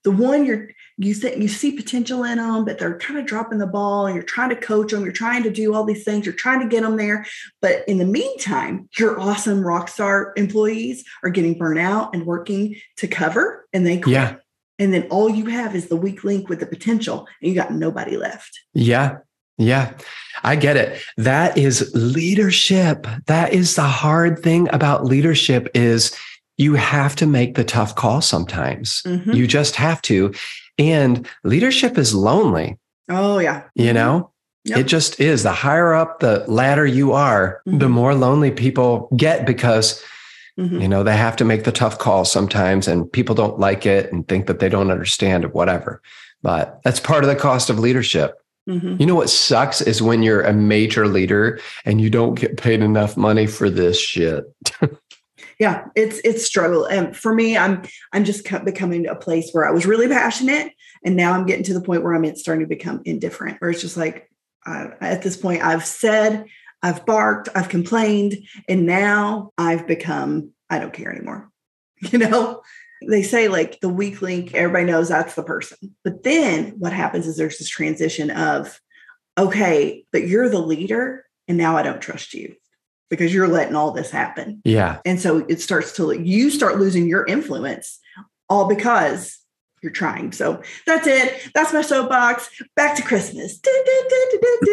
The 0.04 0.12
one 0.12 0.46
you're 0.46 0.70
you 0.98 1.14
think 1.14 1.42
you 1.42 1.48
see 1.48 1.72
potential 1.72 2.24
in 2.24 2.38
them, 2.38 2.66
but 2.66 2.78
they're 2.78 2.98
kind 3.00 3.20
of 3.20 3.26
dropping 3.26 3.58
the 3.58 3.68
ball 3.68 4.06
and 4.06 4.14
you're 4.14 4.24
trying 4.24 4.50
to 4.50 4.56
coach 4.56 4.92
them, 4.92 5.04
you're 5.04 5.14
trying 5.14 5.44
to 5.44 5.50
do 5.50 5.74
all 5.74 5.86
these 5.86 6.04
things, 6.04 6.26
you're 6.26 6.36
trying 6.36 6.60
to 6.60 6.68
get 6.68 6.84
them 6.84 6.98
there. 6.98 7.26
But 7.62 7.88
in 7.88 7.98
the 7.98 8.06
meantime, 8.06 8.90
your 9.00 9.20
awesome 9.20 9.66
rock 9.66 9.88
star 9.88 10.34
employees 10.36 11.04
are 11.24 11.30
getting 11.30 11.58
burnt 11.58 11.80
out 11.80 12.14
and 12.14 12.26
working 12.26 12.76
to 12.98 13.08
cover 13.08 13.68
and 13.74 13.88
they 13.88 14.00
quit. 14.00 14.14
Yeah. 14.14 14.36
And 14.78 14.94
then 14.94 15.08
all 15.10 15.30
you 15.30 15.46
have 15.48 15.76
is 15.76 15.88
the 15.88 15.96
weak 15.96 16.24
link 16.24 16.50
with 16.50 16.60
the 16.60 16.66
potential 16.66 17.28
and 17.42 17.50
you 17.50 17.56
got 17.56 17.72
nobody 17.72 18.18
left. 18.18 18.60
Yeah. 18.74 19.20
Yeah, 19.58 19.94
I 20.44 20.56
get 20.56 20.78
it. 20.78 21.02
That 21.18 21.58
is 21.58 21.92
leadership. 21.94 23.08
That 23.28 23.54
is 23.54 23.76
the 23.76 23.84
hard 23.84 24.40
thing 24.40 24.68
about 24.74 25.06
leadership 25.06 25.70
is 25.74 26.18
you 26.58 26.76
have 26.76 27.16
to 27.18 27.26
make 27.26 27.56
the 27.56 27.64
tough 27.64 27.96
call 27.96 28.22
sometimes. 28.22 29.02
Mm-hmm. 29.06 29.32
You 29.32 29.48
just 29.48 29.76
have 29.76 30.02
to. 30.04 30.34
And 30.78 31.28
leadership 31.44 31.98
is 31.98 32.14
lonely. 32.14 32.78
Oh, 33.10 33.40
yeah. 33.40 33.64
You 33.76 33.86
mm-hmm. 33.86 33.96
know, 33.96 34.32
yep. 34.64 34.80
it 34.80 34.84
just 34.84 35.20
is. 35.20 35.44
The 35.44 35.52
higher 35.52 35.94
up 35.94 36.20
the 36.20 36.44
ladder 36.48 36.86
you 36.86 37.14
are, 37.14 37.62
mm-hmm. 37.68 37.80
the 37.80 37.90
more 37.90 38.16
lonely 38.16 38.52
people 38.52 39.10
get 39.16 39.46
because, 39.46 40.04
mm-hmm. 40.60 40.82
you 40.82 40.88
know, 40.88 41.04
they 41.04 41.18
have 41.18 41.36
to 41.38 41.46
make 41.46 41.64
the 41.64 41.72
tough 41.72 42.00
calls 42.00 42.32
sometimes 42.32 42.88
and 42.88 43.12
people 43.12 43.36
don't 43.36 43.60
like 43.60 43.86
it 43.86 44.12
and 44.12 44.28
think 44.28 44.48
that 44.48 44.60
they 44.60 44.70
don't 44.70 44.92
understand 44.92 45.46
or 45.46 45.50
whatever. 45.50 46.02
But 46.42 46.82
that's 46.84 47.00
part 47.00 47.24
of 47.24 47.30
the 47.30 47.36
cost 47.36 47.70
of 47.70 47.80
leadership. 47.80 48.43
Mm-hmm. 48.70 48.96
You 49.00 49.06
know 49.06 49.16
what 49.16 49.30
sucks 49.30 49.82
is 49.82 50.02
when 50.02 50.24
you're 50.24 50.42
a 50.42 50.54
major 50.54 51.08
leader 51.08 51.60
and 51.86 52.00
you 52.00 52.10
don't 52.10 52.36
get 52.36 52.58
paid 52.58 52.82
enough 52.82 53.18
money 53.18 53.46
for 53.46 53.70
this 53.70 54.00
shit. 54.00 54.46
yeah 55.60 55.86
it's 55.96 56.20
it's 56.24 56.46
struggle 56.46 56.86
and 56.86 57.16
for 57.16 57.34
me 57.34 57.58
i'm 57.58 57.84
i'm 58.12 58.24
just 58.24 58.48
becoming 58.66 59.08
a 59.08 59.16
place 59.16 59.52
where 59.52 59.68
i 59.68 59.72
was 59.72 59.86
really 59.86 60.08
passionate 60.08 60.72
and 61.06 61.16
now 61.16 61.34
i'm 61.34 61.46
getting 61.46 61.64
to 61.64 61.74
the 61.74 61.82
point 61.82 62.04
where 62.04 62.14
i'm 62.14 62.36
starting 62.36 62.64
to 62.64 62.68
become 62.68 63.02
indifferent 63.06 63.60
where 63.62 63.70
it's 63.70 63.82
just 63.82 63.98
like 63.98 64.30
uh, 64.66 64.88
at 65.02 65.22
this 65.22 65.38
point 65.38 65.64
i've 65.64 65.86
said 65.86 66.46
i've 66.82 67.06
barked 67.06 67.50
i've 67.56 67.70
complained 67.70 68.38
and 68.68 68.86
now 68.86 69.52
i've 69.58 69.88
become 69.88 70.52
i 70.70 70.80
don't 70.80 70.94
care 70.94 71.12
anymore 71.12 71.50
you 72.02 72.18
know 72.18 72.62
they 73.10 73.24
say 73.24 73.48
like 73.48 73.80
the 73.82 73.90
weak 73.90 74.22
link 74.22 74.54
everybody 74.54 74.86
knows 74.86 75.10
that's 75.10 75.36
the 75.36 75.44
person 75.44 75.96
but 76.04 76.24
then 76.24 76.74
what 76.80 76.94
happens 76.94 77.28
is 77.28 77.38
there's 77.38 77.58
this 77.58 77.70
transition 77.70 78.32
of 78.32 78.80
okay 79.38 80.06
but 80.12 80.28
you're 80.28 80.50
the 80.50 80.60
leader 80.60 81.26
and 81.48 81.58
now 81.58 81.78
i 81.78 81.84
don't 81.84 82.02
trust 82.02 82.34
you 82.34 82.56
because 83.14 83.32
you're 83.32 83.48
letting 83.48 83.76
all 83.76 83.92
this 83.92 84.10
happen. 84.10 84.60
Yeah. 84.66 84.98
And 85.06 85.22
so 85.22 85.46
it 85.48 85.62
starts 85.62 85.96
to 85.98 86.12
you 86.14 86.50
start 86.50 86.80
losing 86.80 87.08
your 87.08 87.24
influence 87.28 88.00
all 88.50 88.68
because 88.68 89.38
you're 89.84 89.92
trying. 89.92 90.32
So 90.32 90.64
that's 90.88 91.06
it. 91.06 91.52
That's 91.54 91.72
my 91.74 91.84
soapbox. 91.84 92.50
Back 92.76 92.96
to 92.96 93.04
Christmas. 93.04 93.60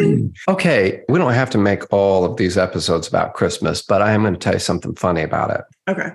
okay. 0.49 1.03
We 1.11 1.19
don't 1.19 1.35
have 1.35 1.51
to 1.51 1.59
make 1.59 1.93
all 1.93 2.25
of 2.25 2.39
these 2.39 2.57
episodes 2.57 3.07
about 3.07 3.35
Christmas, 3.35 3.83
but 3.83 4.01
I 4.01 4.13
am 4.13 4.23
going 4.23 4.33
to 4.33 4.41
tell 4.41 4.55
you 4.55 4.59
something 4.59 4.95
funny 4.95 5.23
about 5.23 5.51
it. 5.51 5.61
Okay. 5.87 6.11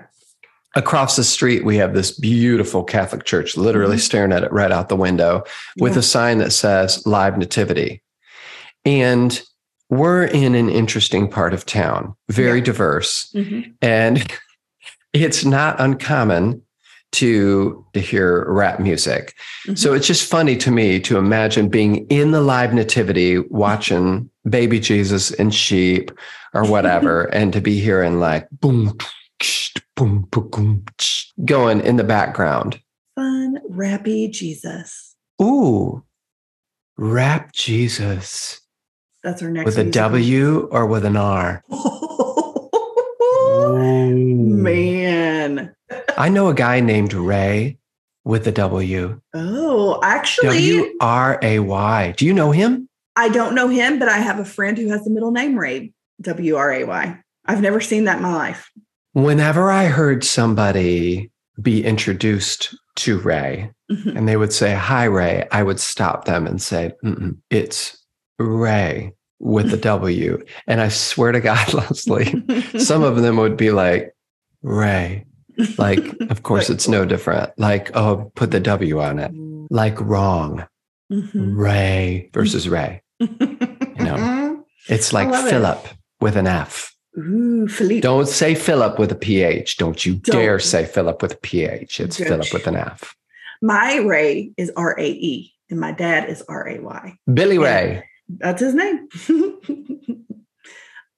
Across 0.76 1.16
the 1.16 1.24
street, 1.24 1.64
we 1.64 1.76
have 1.78 1.94
this 1.94 2.16
beautiful 2.16 2.84
Catholic 2.84 3.24
church, 3.24 3.56
literally 3.56 3.96
mm-hmm. 3.96 4.00
staring 4.00 4.32
at 4.32 4.44
it 4.44 4.52
right 4.52 4.70
out 4.70 4.88
the 4.88 4.96
window 4.96 5.42
with 5.78 5.94
yeah. 5.94 6.00
a 6.00 6.02
sign 6.02 6.38
that 6.38 6.52
says 6.52 7.04
Live 7.06 7.36
Nativity. 7.36 8.02
And 8.84 9.42
we're 9.88 10.24
in 10.24 10.54
an 10.54 10.68
interesting 10.68 11.28
part 11.28 11.54
of 11.54 11.66
town, 11.66 12.14
very 12.28 12.58
yeah. 12.58 12.64
diverse. 12.64 13.32
Mm-hmm. 13.32 13.70
And 13.82 14.26
it's 15.12 15.44
not 15.44 15.80
uncommon 15.80 16.62
to 17.12 17.86
to 17.94 18.00
hear 18.00 18.44
rap 18.50 18.80
music. 18.80 19.34
Mm-hmm. 19.66 19.74
So 19.76 19.94
it's 19.94 20.06
just 20.06 20.28
funny 20.28 20.56
to 20.58 20.70
me 20.70 21.00
to 21.00 21.16
imagine 21.16 21.68
being 21.68 22.06
in 22.08 22.32
the 22.32 22.42
live 22.42 22.74
nativity 22.74 23.38
watching 23.38 24.28
baby 24.48 24.80
Jesus 24.80 25.30
and 25.32 25.54
sheep 25.54 26.10
or 26.52 26.68
whatever 26.68 27.24
and 27.34 27.52
to 27.52 27.60
be 27.60 27.80
hearing 27.80 28.20
like 28.20 28.48
boom 28.50 28.98
boom, 29.96 30.28
boom, 30.30 30.48
boom, 30.50 30.84
going 31.44 31.80
in 31.80 31.96
the 31.96 32.04
background. 32.04 32.80
Fun, 33.14 33.58
rappy 33.70 34.30
Jesus. 34.30 35.16
Ooh, 35.42 36.04
rap 36.96 37.52
Jesus 37.52 38.60
That's 39.22 39.42
our 39.42 39.50
next 39.50 39.64
with 39.64 39.78
a 39.78 39.84
musical. 39.84 40.02
W 40.10 40.68
or 40.70 40.86
with 40.86 41.04
an 41.04 41.16
R. 41.16 41.64
Man. 44.36 45.74
I 46.16 46.28
know 46.28 46.48
a 46.48 46.54
guy 46.54 46.80
named 46.80 47.12
Ray 47.14 47.78
with 48.24 48.46
a 48.46 48.52
W. 48.52 49.20
Oh, 49.34 50.00
actually, 50.02 50.70
W 50.70 50.96
R 51.00 51.38
A 51.42 51.58
Y. 51.60 52.14
Do 52.16 52.26
you 52.26 52.32
know 52.32 52.50
him? 52.50 52.88
I 53.14 53.28
don't 53.28 53.54
know 53.54 53.68
him, 53.68 53.98
but 53.98 54.08
I 54.08 54.18
have 54.18 54.38
a 54.38 54.44
friend 54.44 54.76
who 54.76 54.88
has 54.88 55.04
the 55.04 55.10
middle 55.10 55.30
name 55.30 55.58
Ray, 55.58 55.92
W 56.20 56.56
R 56.56 56.72
A 56.72 56.84
Y. 56.84 57.18
I've 57.46 57.60
never 57.62 57.80
seen 57.80 58.04
that 58.04 58.16
in 58.16 58.22
my 58.22 58.34
life. 58.34 58.70
Whenever 59.16 59.70
I 59.70 59.86
heard 59.86 60.24
somebody 60.24 61.30
be 61.62 61.82
introduced 61.82 62.74
to 62.96 63.18
Ray 63.18 63.70
Mhm. 63.90 64.14
and 64.14 64.28
they 64.28 64.36
would 64.36 64.52
say, 64.52 64.74
Hi, 64.74 65.04
Ray, 65.04 65.48
I 65.50 65.62
would 65.62 65.80
stop 65.80 66.26
them 66.26 66.46
and 66.46 66.60
say, 66.60 66.92
It's 67.48 67.96
Ray 68.38 69.14
with 69.40 69.70
the 69.70 69.76
W. 69.96 70.44
And 70.66 70.82
I 70.82 70.88
swear 70.90 71.32
to 71.32 71.40
God, 71.40 71.72
Leslie, 71.72 72.44
some 72.78 73.02
of 73.02 73.16
them 73.22 73.38
would 73.38 73.56
be 73.56 73.70
like, 73.70 74.14
Ray. 74.62 75.24
Like, 75.78 76.04
of 76.28 76.42
course, 76.42 76.68
it's 76.68 76.86
no 76.86 77.06
different. 77.06 77.52
Like, 77.56 77.96
oh, 77.96 78.30
put 78.34 78.50
the 78.50 78.60
W 78.60 79.00
on 79.00 79.18
it. 79.18 79.32
Like, 79.70 79.98
wrong. 79.98 80.66
Mhm. 81.10 81.56
Ray 81.56 82.28
versus 82.34 82.68
Ray. 82.68 83.00
you 83.18 83.28
know. 83.96 84.62
It's 84.90 85.14
like 85.14 85.28
love 85.30 85.46
it. 85.46 85.50
Philip 85.50 85.86
with 86.20 86.36
an 86.36 86.46
F. 86.46 86.92
Ooh, 87.18 87.66
Philippe. 87.68 88.00
Don't 88.02 88.28
say 88.28 88.54
Philip 88.54 88.98
with 88.98 89.10
a 89.12 89.14
PH. 89.16 89.78
Don't 89.78 90.04
you 90.04 90.16
Don't. 90.16 90.36
dare 90.36 90.58
say 90.58 90.84
Philip 90.84 91.22
with 91.22 91.32
a 91.32 91.36
PH. 91.38 92.00
It's. 92.00 92.16
Philip 92.18 92.52
with 92.52 92.66
an 92.66 92.76
F. 92.76 93.14
My 93.62 93.96
Ray 93.96 94.52
is 94.56 94.70
R 94.76 94.98
A 94.98 95.06
E, 95.08 95.52
and 95.70 95.80
my 95.80 95.92
dad 95.92 96.28
is 96.28 96.42
R 96.42 96.68
A 96.68 96.78
Y. 96.78 97.18
Billy. 97.32 97.58
Ray. 97.58 98.04
That's 98.28 98.60
his 98.60 98.74
name. 98.74 99.08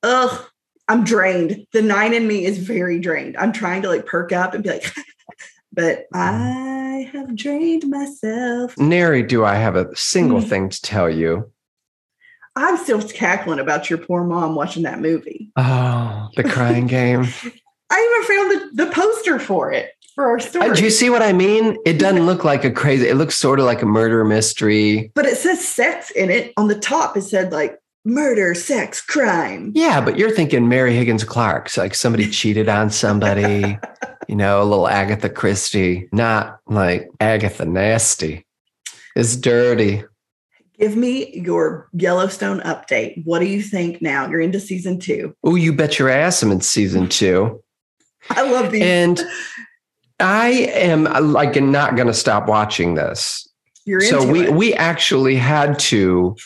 Ugh, 0.03 0.45
I'm 0.87 1.05
drained. 1.05 1.67
The 1.73 1.83
nine 1.83 2.15
in 2.15 2.27
me 2.29 2.45
is 2.45 2.59
very 2.59 3.01
drained. 3.01 3.37
I'm 3.37 3.53
trying 3.53 3.83
to 3.83 3.89
like 3.89 4.07
perk 4.07 4.33
up 4.33 4.55
and 4.55 4.63
be 4.63 4.71
like, 4.71 4.85
but 5.73 6.07
I 6.15 7.11
have 7.13 7.35
drained 7.35 7.89
myself. 7.89 8.79
Nary 8.79 9.23
do 9.23 9.45
I 9.45 9.57
have 9.57 9.75
a 9.77 9.95
single 9.97 10.41
Mm. 10.41 10.49
thing 10.49 10.69
to 10.69 10.81
tell 10.83 11.11
you. 11.11 11.51
I'm 12.59 12.77
still 12.77 13.01
cackling 13.03 13.61
about 13.61 13.89
your 13.89 13.99
poor 13.99 14.25
mom 14.25 14.55
watching 14.55 14.83
that 14.83 15.01
movie. 15.01 15.51
Oh, 15.57 16.29
the 16.37 16.45
crying 16.45 16.87
game. 16.99 17.25
I 17.91 18.23
even 18.27 18.37
found 18.37 18.77
the, 18.77 18.85
the 18.85 18.91
poster 18.93 19.39
for 19.39 19.73
it 19.73 19.93
for 20.15 20.27
our 20.27 20.41
story. 20.41 20.71
Uh, 20.71 20.75
do 20.75 20.83
you 20.83 20.91
see 20.91 21.09
what 21.09 21.23
I 21.23 21.33
mean? 21.33 21.77
It 21.87 21.99
doesn't 21.99 22.27
look 22.27 22.45
like 22.45 22.65
a 22.65 22.71
crazy, 22.71 23.09
it 23.09 23.15
looks 23.15 23.37
sort 23.37 23.61
of 23.61 23.67
like 23.67 23.83
a 23.83 23.87
murder 23.87 24.25
mystery. 24.25 25.13
but 25.15 25.25
it 25.25 25.37
says 25.37 25.67
sex 25.67 26.11
in 26.11 26.31
it. 26.31 26.53
On 26.57 26.69
the 26.69 26.79
top, 26.79 27.17
it 27.17 27.23
said 27.23 27.53
like 27.53 27.79
murder, 28.05 28.55
sex, 28.55 29.01
crime. 29.01 29.73
Yeah, 29.75 30.01
but 30.01 30.19
you're 30.19 30.31
thinking 30.33 30.69
Mary 30.69 30.95
Higgins 30.95 31.25
Clark's 31.25 31.77
like 31.77 31.95
somebody 31.95 32.29
cheated 32.31 32.69
on 32.69 32.91
somebody, 32.91 33.79
you 34.29 34.35
know, 34.37 34.61
a 34.61 34.65
little 34.65 34.89
Agatha 34.89 35.29
Christie, 35.31 36.09
not 36.13 36.59
like 36.67 37.09
Agatha 37.21 37.65
Nasty. 37.65 38.45
It's 39.15 39.37
dirty. 39.37 40.05
Give 40.79 40.97
me 40.97 41.35
your 41.35 41.89
Yellowstone 41.93 42.61
update. 42.61 43.25
What 43.25 43.41
do 43.41 43.47
you 43.47 43.63
think 43.63 44.01
now? 44.01 44.29
You're 44.29 44.41
into 44.41 44.61
season 44.61 45.01
two. 45.01 45.35
Oh, 45.43 45.57
you 45.57 45.73
bet 45.73 45.99
your 45.99 46.09
ass 46.09 46.43
I'm 46.43 46.53
in 46.53 46.61
season 46.61 47.09
two. 47.09 47.63
I 48.31 48.49
love 48.49 48.71
these. 48.71 48.83
And 48.83 49.21
I 50.21 50.49
am 50.73 51.05
like 51.33 51.61
not 51.61 51.97
going 51.97 52.07
to 52.07 52.15
stop 52.15 52.49
watching 52.49 52.95
this. 52.95 53.49
You're 53.85 54.01
so 54.03 54.21
into 54.21 54.33
we 54.33 54.41
it. 54.45 54.53
we 54.53 54.75
actually 54.75 55.37
had 55.37 55.79
to 55.81 56.37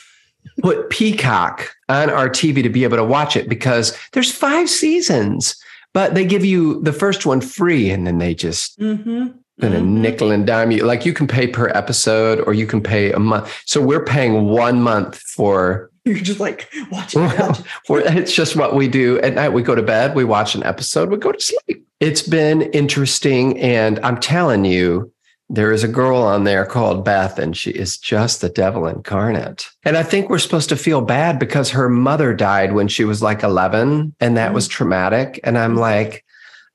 put 0.62 0.90
Peacock 0.90 1.74
on 1.88 2.08
our 2.08 2.28
TV 2.28 2.62
to 2.62 2.68
be 2.68 2.84
able 2.84 2.96
to 2.96 3.04
watch 3.04 3.36
it 3.36 3.48
because 3.48 3.96
there's 4.12 4.30
five 4.32 4.70
seasons, 4.70 5.56
but 5.92 6.14
they 6.14 6.24
give 6.24 6.44
you 6.44 6.80
the 6.82 6.92
first 6.92 7.26
one 7.26 7.40
free 7.40 7.90
and 7.90 8.06
then 8.06 8.18
they 8.18 8.34
just 8.34 8.78
Mhm. 8.78 9.34
Gonna 9.62 9.78
Mhm. 9.80 9.86
nickel 9.86 10.30
and 10.30 10.46
dime 10.46 10.70
you. 10.70 10.84
Like 10.84 11.06
you 11.06 11.14
can 11.14 11.26
pay 11.26 11.46
per 11.46 11.68
episode 11.68 12.40
or 12.46 12.52
you 12.52 12.66
can 12.66 12.82
pay 12.82 13.12
a 13.12 13.18
month. 13.18 13.50
So 13.64 13.80
we're 13.80 14.04
paying 14.04 14.46
one 14.48 14.82
month 14.82 15.18
for 15.18 15.88
You're 16.04 16.18
just 16.18 16.40
like 16.40 16.68
watch 16.90 17.14
it. 17.14 17.18
Watch 17.20 17.60
it. 17.60 17.66
it's 18.18 18.34
just 18.34 18.56
what 18.56 18.74
we 18.74 18.88
do 18.88 19.18
at 19.20 19.34
night. 19.34 19.50
We 19.50 19.62
go 19.62 19.74
to 19.74 19.82
bed, 19.82 20.14
we 20.16 20.24
watch 20.24 20.54
an 20.54 20.64
episode, 20.64 21.10
we 21.10 21.16
go 21.16 21.32
to 21.32 21.40
sleep. 21.40 21.86
It's 22.00 22.22
been 22.22 22.62
interesting, 22.72 23.56
and 23.60 24.00
I'm 24.02 24.18
telling 24.18 24.64
you, 24.64 25.12
there 25.48 25.70
is 25.70 25.84
a 25.84 25.88
girl 25.88 26.16
on 26.22 26.42
there 26.42 26.64
called 26.66 27.04
Beth, 27.04 27.38
and 27.38 27.56
she 27.56 27.70
is 27.70 27.96
just 27.98 28.40
the 28.40 28.48
devil 28.48 28.86
incarnate. 28.88 29.68
And 29.84 29.96
I 29.96 30.02
think 30.02 30.28
we're 30.28 30.38
supposed 30.40 30.70
to 30.70 30.76
feel 30.76 31.00
bad 31.02 31.38
because 31.38 31.70
her 31.70 31.88
mother 31.88 32.34
died 32.34 32.72
when 32.72 32.88
she 32.88 33.04
was 33.04 33.22
like 33.22 33.44
11, 33.44 34.14
and 34.18 34.36
that 34.36 34.52
was 34.54 34.66
traumatic. 34.66 35.38
And 35.44 35.56
I'm 35.56 35.76
like, 35.76 36.24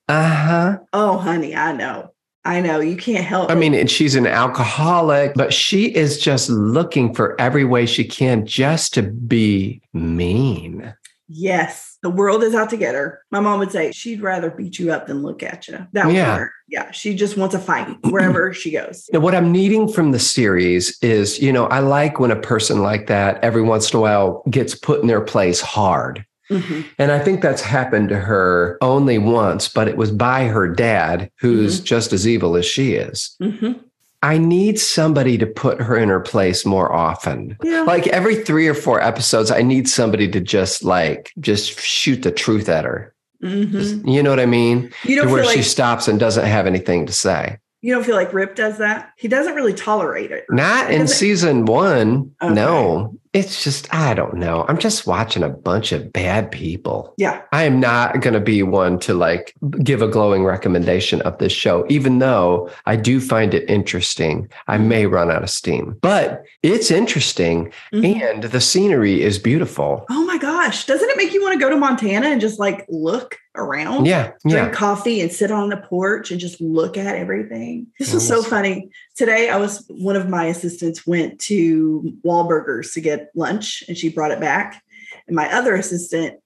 uh 0.08 0.30
huh. 0.30 0.78
Oh, 0.94 1.18
honey, 1.18 1.54
I 1.54 1.74
know. 1.74 2.12
I 2.48 2.62
know. 2.62 2.80
You 2.80 2.96
can't 2.96 3.26
help 3.26 3.52
I 3.52 3.56
mean, 3.56 3.74
and 3.74 3.90
she's 3.92 4.16
an 4.16 4.26
alcoholic, 4.26 5.34
but 5.36 5.54
she 5.54 5.94
is 5.94 6.18
just 6.20 6.50
looking 6.50 7.14
for 7.14 7.40
every 7.40 7.66
way 7.66 7.86
she 7.86 8.04
can 8.06 8.46
just 8.46 8.94
to 8.96 9.04
be 9.04 9.82
mean. 9.94 10.94
yes, 11.28 11.98
the 12.04 12.10
world 12.12 12.44
is 12.44 12.54
out 12.56 12.70
to 12.70 12.78
get 12.78 12.94
her. 12.96 13.22
My 13.32 13.40
mom 13.40 13.60
would 13.60 13.72
say 13.72 13.92
she'd 13.92 14.22
rather 14.22 14.50
beat 14.52 14.78
you 14.80 14.92
up 14.94 15.08
than 15.08 15.24
look 15.24 15.42
at 15.44 15.68
you. 15.68 15.86
That 15.94 16.06
was 16.06 16.16
Yeah. 16.16 16.38
her. 16.38 16.52
Yeah. 16.70 16.92
She 16.92 17.16
just 17.16 17.36
wants 17.38 17.56
a 17.56 17.60
fight 17.60 17.88
wherever 18.10 18.54
she 18.54 18.72
goes. 18.72 19.10
Now, 19.12 19.20
what 19.20 19.34
I'm 19.36 19.52
needing 19.52 19.92
from 19.92 20.12
the 20.12 20.20
series 20.20 20.98
is, 21.02 21.40
you 21.42 21.52
know, 21.52 21.66
I 21.66 21.80
like 21.80 22.20
when 22.20 22.32
a 22.32 22.36
person 22.40 22.82
like 22.84 23.08
that 23.08 23.44
every 23.44 23.64
once 23.64 23.92
in 23.92 23.98
a 23.98 24.02
while 24.02 24.44
gets 24.50 24.76
put 24.76 25.02
in 25.02 25.08
their 25.08 25.22
place 25.22 25.60
hard. 25.60 26.24
Mhm. 26.50 26.86
And 26.98 27.12
I 27.12 27.20
think 27.20 27.42
that's 27.42 27.62
happened 27.62 28.10
to 28.10 28.18
her 28.18 28.78
only 28.82 29.18
once, 29.18 29.68
but 29.68 29.88
it 29.88 29.98
was 29.98 30.12
by 30.12 30.46
her 30.46 30.68
dad, 30.68 31.30
who's 31.40 31.80
just 31.80 32.14
as 32.14 32.28
evil 32.28 32.56
as 32.56 32.66
she 32.66 32.94
is. 32.94 33.36
Mhm. 33.42 33.80
I 34.24 34.38
need 34.40 34.80
somebody 34.80 35.38
to 35.38 35.46
put 35.46 35.80
her 35.82 35.96
in 35.96 36.10
her 36.10 36.20
place 36.20 36.66
more 36.66 36.92
often. 36.92 37.56
Yeah. 37.64 37.82
Like 37.82 38.08
every 38.08 38.36
three 38.36 38.68
or 38.68 38.74
four 38.74 39.00
episodes, 39.02 39.52
I 39.52 39.62
need 39.62 39.88
somebody 39.88 40.28
to 40.30 40.40
just 40.40 40.84
like, 40.84 41.32
just 41.40 41.80
shoot 41.80 42.24
the 42.24 42.32
truth 42.32 42.68
at 42.68 42.84
her. 42.86 43.14
Mhm. 43.44 43.72
Just- 43.72 44.08
you 44.08 44.24
know 44.24 44.32
what 44.32 44.40
I 44.40 44.48
mean? 44.48 44.90
You 45.04 45.18
don't 45.18 45.30
where 45.32 45.44
feel 45.44 45.52
she 45.52 45.62
stops 45.62 46.08
and 46.08 46.20
doesn't 46.20 46.46
have 46.46 46.66
anything 46.66 47.06
to 47.06 47.14
say. 47.14 47.58
you 47.84 47.94
don't 47.94 48.04
feel 48.04 48.16
like 48.16 48.34
Rip 48.34 48.56
does 48.56 48.80
that. 48.80 49.12
He 49.18 49.28
doesn't 49.28 49.54
really 49.54 49.72
tolerate 49.72 50.32
it. 50.32 50.46
Not 50.50 50.92
in 50.92 51.08
season 51.08 51.66
one. 51.66 52.32
Okay. 52.42 52.52
No, 52.54 53.14
it's 53.38 53.64
just, 53.64 53.94
I 53.94 54.14
don't 54.14 54.34
know. 54.36 54.66
I'm 54.68 54.78
just 54.78 55.06
watching 55.06 55.44
a 55.44 55.50
bunch 55.50 55.92
of 55.92 56.12
bad 56.12 56.52
people. 56.52 57.14
Yeah. 57.18 57.42
I 57.52 57.64
am 57.64 57.80
not 57.80 58.20
going 58.22 58.34
to 58.34 58.40
be 58.40 58.64
one 58.64 58.98
to 59.00 59.14
like 59.14 59.54
give 59.84 60.02
a 60.02 60.08
glowing 60.08 60.44
recommendation 60.44 61.22
of 61.22 61.38
this 61.38 61.52
show, 61.54 61.86
even 61.90 62.20
though 62.20 62.70
I 62.86 62.96
do 62.96 63.20
find 63.22 63.54
it 63.54 63.70
interesting. 63.70 64.50
I 64.68 64.78
may 64.78 65.06
run 65.06 65.30
out 65.30 65.44
of 65.44 65.50
steam, 65.50 65.98
but 66.02 66.44
it's 66.64 66.90
interesting 66.92 67.72
Mhm. 67.94 68.22
and 68.22 68.44
the 68.44 68.62
scenery 68.62 69.22
is 69.22 69.38
beautiful. 69.40 70.06
Oh 70.10 70.26
my 70.26 70.38
gosh. 70.38 70.86
Doesn't 70.86 71.10
it 71.10 71.18
make 71.18 71.34
you 71.34 71.42
want 71.42 71.54
to 71.54 71.60
go 71.60 71.70
to 71.70 71.78
Montana 71.78 72.28
and 72.28 72.42
just 72.42 72.60
like 72.60 72.86
look 72.90 73.38
around? 73.58 74.06
Yeah. 74.06 74.32
drink 74.48 74.68
Yeah. 74.68 74.70
coffee 74.72 75.22
and 75.22 75.32
sit 75.32 75.52
on 75.52 75.70
the 75.70 75.78
porch 75.78 76.32
and 76.32 76.40
just 76.40 76.62
look 76.62 76.98
at 76.98 77.16
everything. 77.16 77.88
This 78.00 78.14
was 78.14 78.28
so 78.28 78.42
funny. 78.44 78.90
Today, 79.16 79.50
I 79.50 79.58
was 79.58 79.86
one 79.90 80.16
of 80.16 80.30
my 80.30 80.46
assistants 80.46 81.06
went 81.08 81.40
to 81.42 82.14
Wahlburgers 82.26 82.94
to 82.94 83.02
get 83.02 83.32
lunch 83.36 83.84
and 83.88 83.98
she 83.98 84.10
brought 84.10 84.32
it 84.32 84.40
back. 84.40 84.82
And 85.28 85.36
my 85.36 85.52
other 85.54 85.76
assistant 85.76 86.40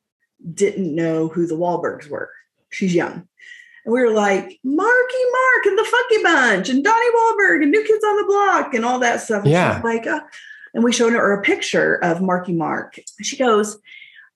didn't 0.53 0.95
know 0.95 1.27
who 1.27 1.45
the 1.45 1.55
Wahlbergs 1.55 2.09
were. 2.09 2.29
She's 2.69 2.95
young. 2.95 3.27
And 3.85 3.93
we 3.93 3.99
were 4.01 4.11
like, 4.11 4.59
Marky 4.63 5.23
Mark 5.31 5.65
and 5.65 5.77
the 5.77 5.83
Funky 5.83 6.23
Bunch 6.23 6.69
and 6.69 6.83
Donnie 6.83 7.15
Wahlberg 7.15 7.63
and 7.63 7.71
New 7.71 7.83
Kids 7.83 8.03
on 8.03 8.15
the 8.17 8.25
Block 8.25 8.73
and 8.73 8.85
all 8.85 8.99
that 8.99 9.21
stuff. 9.21 9.43
And 9.43 9.51
Yeah. 9.51 9.81
Like, 9.83 10.07
uh, 10.07 10.21
and 10.73 10.83
we 10.83 10.93
showed 10.93 11.13
her 11.13 11.33
a 11.33 11.41
picture 11.41 11.95
of 11.95 12.21
Marky 12.21 12.53
Mark. 12.53 12.97
She 13.21 13.35
goes, 13.37 13.77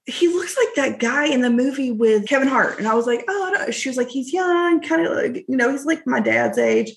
he 0.07 0.27
looks 0.27 0.55
like 0.57 0.75
that 0.75 0.99
guy 0.99 1.25
in 1.25 1.41
the 1.41 1.49
movie 1.49 1.91
with 1.91 2.27
Kevin 2.27 2.47
Hart. 2.47 2.77
And 2.77 2.87
I 2.87 2.93
was 2.93 3.07
like, 3.07 3.25
oh, 3.27 3.53
no. 3.57 3.71
she 3.71 3.89
was 3.89 3.97
like, 3.97 4.09
he's 4.09 4.31
young, 4.31 4.81
kind 4.81 5.05
of 5.05 5.13
like, 5.15 5.45
you 5.47 5.57
know, 5.57 5.71
he's 5.71 5.85
like 5.85 6.05
my 6.05 6.19
dad's 6.19 6.57
age. 6.57 6.91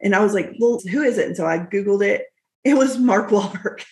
And 0.00 0.14
I 0.14 0.20
was 0.20 0.32
like, 0.34 0.52
well, 0.60 0.80
who 0.90 1.02
is 1.02 1.18
it? 1.18 1.26
And 1.26 1.36
so 1.36 1.46
I 1.46 1.58
Googled 1.58 2.04
it. 2.04 2.26
It 2.64 2.74
was 2.74 2.98
Mark 2.98 3.30
Wahlberg. 3.30 3.82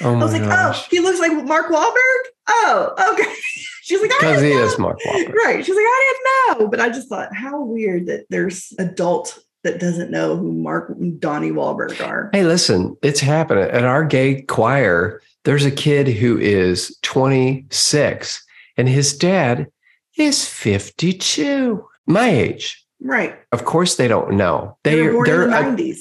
Oh 0.00 0.14
I 0.14 0.16
was 0.16 0.32
like, 0.32 0.42
oh, 0.42 0.48
gosh. 0.48 0.82
oh, 0.82 0.86
he 0.90 1.00
looks 1.00 1.20
like 1.20 1.32
Mark 1.44 1.66
Wahlberg? 1.70 2.22
Oh, 2.48 3.12
okay. 3.12 3.32
She's 3.82 4.00
like, 4.00 4.10
I 4.12 4.16
Because 4.18 4.40
didn't 4.40 4.52
he 4.52 4.58
know. 4.58 4.64
is 4.64 4.78
Mark 4.78 4.98
Wahlberg. 5.06 5.32
Right. 5.34 5.64
She's 5.64 5.74
like, 5.76 5.84
I 5.86 6.14
didn't 6.48 6.60
know. 6.60 6.68
But 6.68 6.80
I 6.80 6.88
just 6.88 7.08
thought, 7.08 7.34
how 7.34 7.62
weird 7.62 8.06
that 8.06 8.26
there's 8.30 8.72
adult 8.78 9.38
that 9.62 9.80
doesn't 9.80 10.10
know 10.10 10.36
who 10.36 10.52
Mark 10.52 10.90
and 10.90 11.18
Donnie 11.18 11.50
Wahlberg 11.50 11.98
are. 12.06 12.28
Hey, 12.32 12.44
listen, 12.44 12.96
it's 13.02 13.20
happening 13.20 13.64
at 13.64 13.84
our 13.84 14.04
gay 14.04 14.42
choir. 14.42 15.22
There's 15.44 15.64
a 15.64 15.70
kid 15.70 16.08
who 16.08 16.38
is 16.38 16.98
26 17.02 18.44
and 18.76 18.88
his 18.88 19.16
dad 19.16 19.68
is 20.16 20.48
52. 20.48 21.84
My 22.06 22.28
age. 22.28 22.84
Right. 23.00 23.38
Of 23.52 23.64
course 23.64 23.96
they 23.96 24.08
don't 24.08 24.34
know. 24.34 24.78
They 24.84 24.96
They 24.96 25.02
were 25.02 25.12
born 25.12 25.26
they're 25.26 25.42
in 25.44 25.50
the 25.50 25.56
uh, 25.56 25.62
90s. 25.62 26.00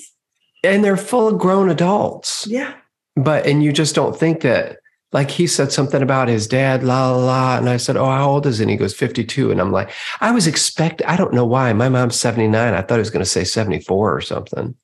and 0.63 0.83
they're 0.83 0.97
full 0.97 1.35
grown 1.37 1.69
adults. 1.69 2.47
Yeah. 2.47 2.73
But 3.15 3.45
and 3.45 3.63
you 3.63 3.71
just 3.73 3.95
don't 3.95 4.17
think 4.17 4.41
that 4.41 4.77
like 5.11 5.29
he 5.29 5.45
said 5.45 5.71
something 5.71 6.01
about 6.01 6.27
his 6.27 6.47
dad, 6.47 6.83
la 6.83 7.11
la 7.11 7.17
la. 7.17 7.57
And 7.57 7.69
I 7.69 7.77
said, 7.77 7.97
Oh, 7.97 8.05
how 8.05 8.29
old 8.29 8.45
is 8.47 8.57
he? 8.57 8.63
And 8.63 8.71
he 8.71 8.77
goes, 8.77 8.95
52. 8.95 9.51
And 9.51 9.61
I'm 9.61 9.71
like, 9.71 9.91
I 10.21 10.31
was 10.31 10.47
expect 10.47 11.01
I 11.05 11.15
don't 11.15 11.33
know 11.33 11.45
why. 11.45 11.71
My 11.73 11.89
mom's 11.89 12.19
79. 12.19 12.73
I 12.73 12.81
thought 12.81 12.95
he 12.95 12.99
was 12.99 13.11
going 13.11 13.23
to 13.23 13.29
say 13.29 13.43
74 13.43 14.15
or 14.15 14.21
something. 14.21 14.75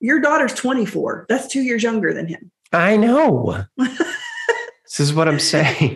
Your 0.00 0.20
daughter's 0.20 0.54
24. 0.54 1.26
That's 1.28 1.46
two 1.46 1.62
years 1.62 1.82
younger 1.82 2.12
than 2.12 2.26
him. 2.26 2.50
I 2.72 2.96
know. 2.96 3.64
this 3.76 5.00
is 5.00 5.14
what 5.14 5.28
I'm 5.28 5.38
saying. 5.40 5.94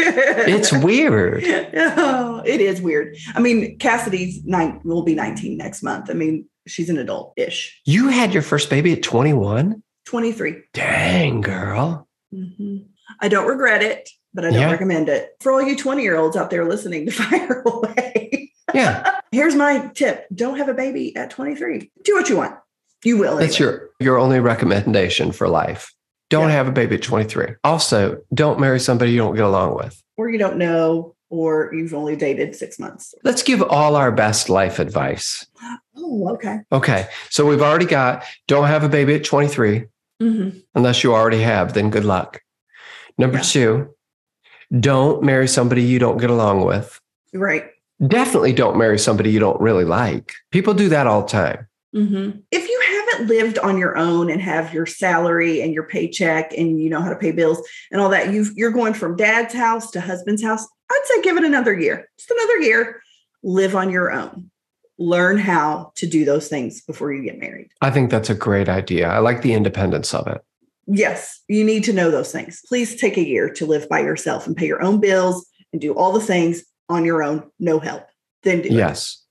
It's 0.00 0.72
weird. 0.72 1.44
Oh, 1.76 2.42
it 2.44 2.60
is 2.60 2.80
weird. 2.80 3.16
I 3.34 3.40
mean, 3.40 3.78
Cassidy's 3.78 4.44
nine 4.44 4.80
will 4.84 5.02
be 5.02 5.14
19 5.14 5.56
next 5.56 5.82
month. 5.82 6.10
I 6.10 6.14
mean, 6.14 6.46
she's 6.66 6.88
an 6.90 6.98
adult 6.98 7.32
ish. 7.36 7.80
You 7.84 8.08
had 8.08 8.32
your 8.32 8.42
first 8.42 8.70
baby 8.70 8.92
at 8.92 9.02
21? 9.02 9.82
23. 10.06 10.56
Dang, 10.72 11.40
girl. 11.40 12.08
Mhm. 12.34 12.86
I 13.20 13.28
don't 13.28 13.46
regret 13.48 13.82
it, 13.82 14.08
but 14.34 14.44
I 14.44 14.50
don't 14.50 14.60
Yeah. 14.60 14.70
recommend 14.70 15.08
it. 15.08 15.30
For 15.40 15.52
all 15.52 15.62
you 15.62 15.76
20 15.76 16.02
year 16.02 16.16
olds 16.16 16.36
out 16.36 16.50
there 16.50 16.64
listening 16.66 17.06
to 17.06 17.12
Fire 17.12 17.62
Away, 17.66 18.52
Yeah. 18.74 19.18
here's 19.32 19.54
my 19.54 19.90
tip 19.94 20.26
don't 20.34 20.56
have 20.58 20.68
a 20.68 20.74
baby 20.74 21.14
at 21.16 21.30
23. 21.30 21.90
Do 22.04 22.14
what 22.14 22.28
you 22.28 22.36
want. 22.36 22.54
You 23.04 23.16
will. 23.18 23.36
That's 23.36 23.58
your 23.58 23.90
your 24.00 24.18
only 24.18 24.40
recommendation 24.40 25.32
for 25.32 25.48
life. 25.48 25.92
Don't 26.30 26.48
Yeah. 26.48 26.56
have 26.56 26.68
a 26.68 26.72
baby 26.72 26.96
at 26.96 27.02
23. 27.02 27.54
Also, 27.64 28.18
don't 28.34 28.60
marry 28.60 28.78
somebody 28.80 29.12
you 29.12 29.18
don't 29.18 29.34
get 29.34 29.44
along 29.44 29.76
with. 29.76 30.02
Or 30.16 30.28
you 30.28 30.38
don't 30.38 30.56
know, 30.58 31.14
or 31.30 31.72
you've 31.72 31.94
only 31.94 32.16
dated 32.16 32.54
six 32.54 32.78
months. 32.78 33.14
Let's 33.24 33.42
give 33.42 33.62
all 33.62 33.96
our 33.96 34.10
best 34.12 34.48
life 34.50 34.78
advice. 34.78 35.46
Oh, 35.96 36.30
okay. 36.34 36.58
Okay. 36.72 37.06
So 37.30 37.46
we've 37.46 37.62
already 37.62 37.86
got 37.86 38.24
don't 38.46 38.66
have 38.66 38.82
a 38.84 38.88
baby 38.88 39.14
at 39.14 39.24
23 39.24 39.86
Mhm. 40.20 40.62
unless 40.74 41.02
you 41.04 41.14
already 41.14 41.40
have, 41.42 41.72
then 41.74 41.90
good 41.90 42.04
luck. 42.04 42.40
Number 43.16 43.38
Yeah. 43.38 43.42
two, 43.44 43.88
don't 44.80 45.22
marry 45.22 45.48
somebody 45.48 45.82
you 45.82 45.98
don't 45.98 46.18
get 46.18 46.30
along 46.30 46.64
with. 46.64 47.00
Right. 47.32 47.70
Definitely 48.06 48.52
don't 48.52 48.76
marry 48.76 48.98
somebody 48.98 49.30
you 49.30 49.40
don't 49.40 49.60
really 49.60 49.84
like. 49.84 50.34
People 50.50 50.74
do 50.74 50.88
that 50.90 51.06
all 51.06 51.22
the 51.22 51.28
time. 51.28 51.67
Mhm. 51.94 52.42
If 52.50 52.68
you 52.68 52.82
haven't 52.86 53.28
lived 53.28 53.58
on 53.58 53.78
your 53.78 53.96
own 53.96 54.30
and 54.30 54.40
have 54.42 54.74
your 54.74 54.86
salary 54.86 55.62
and 55.62 55.72
your 55.72 55.84
paycheck 55.84 56.52
and 56.56 56.82
you 56.82 56.90
know 56.90 57.00
how 57.00 57.08
to 57.08 57.16
pay 57.16 57.30
bills 57.30 57.66
and 57.90 58.00
all 58.00 58.10
that, 58.10 58.32
you 58.32 58.46
you're 58.54 58.70
going 58.70 58.94
from 58.94 59.16
dad's 59.16 59.54
house 59.54 59.90
to 59.92 60.00
husband's 60.00 60.42
house. 60.42 60.66
I'd 60.90 61.00
say 61.04 61.22
give 61.22 61.36
it 61.36 61.44
another 61.44 61.78
year, 61.78 62.08
just 62.18 62.30
another 62.30 62.58
year. 62.60 63.00
Live 63.42 63.74
on 63.74 63.90
your 63.90 64.10
own. 64.12 64.50
Learn 64.98 65.38
how 65.38 65.92
to 65.94 66.06
do 66.06 66.24
those 66.24 66.48
things 66.48 66.82
before 66.82 67.12
you 67.12 67.22
get 67.22 67.38
married. 67.38 67.70
I 67.80 67.90
think 67.90 68.10
that's 68.10 68.30
a 68.30 68.34
great 68.34 68.68
idea. 68.68 69.08
I 69.08 69.20
like 69.20 69.42
the 69.42 69.54
independence 69.54 70.12
of 70.12 70.26
it. 70.26 70.42
Yes, 70.86 71.40
you 71.48 71.64
need 71.64 71.84
to 71.84 71.92
know 71.92 72.10
those 72.10 72.32
things. 72.32 72.62
Please 72.66 72.96
take 72.96 73.16
a 73.16 73.26
year 73.26 73.48
to 73.50 73.66
live 73.66 73.88
by 73.88 74.00
yourself 74.00 74.46
and 74.46 74.56
pay 74.56 74.66
your 74.66 74.82
own 74.82 75.00
bills 75.00 75.46
and 75.72 75.80
do 75.80 75.94
all 75.94 76.12
the 76.12 76.20
things 76.20 76.64
on 76.88 77.04
your 77.04 77.22
own, 77.22 77.44
no 77.60 77.78
help. 77.78 78.06
Then 78.42 78.62
do 78.62 78.68
it. 79.18 79.27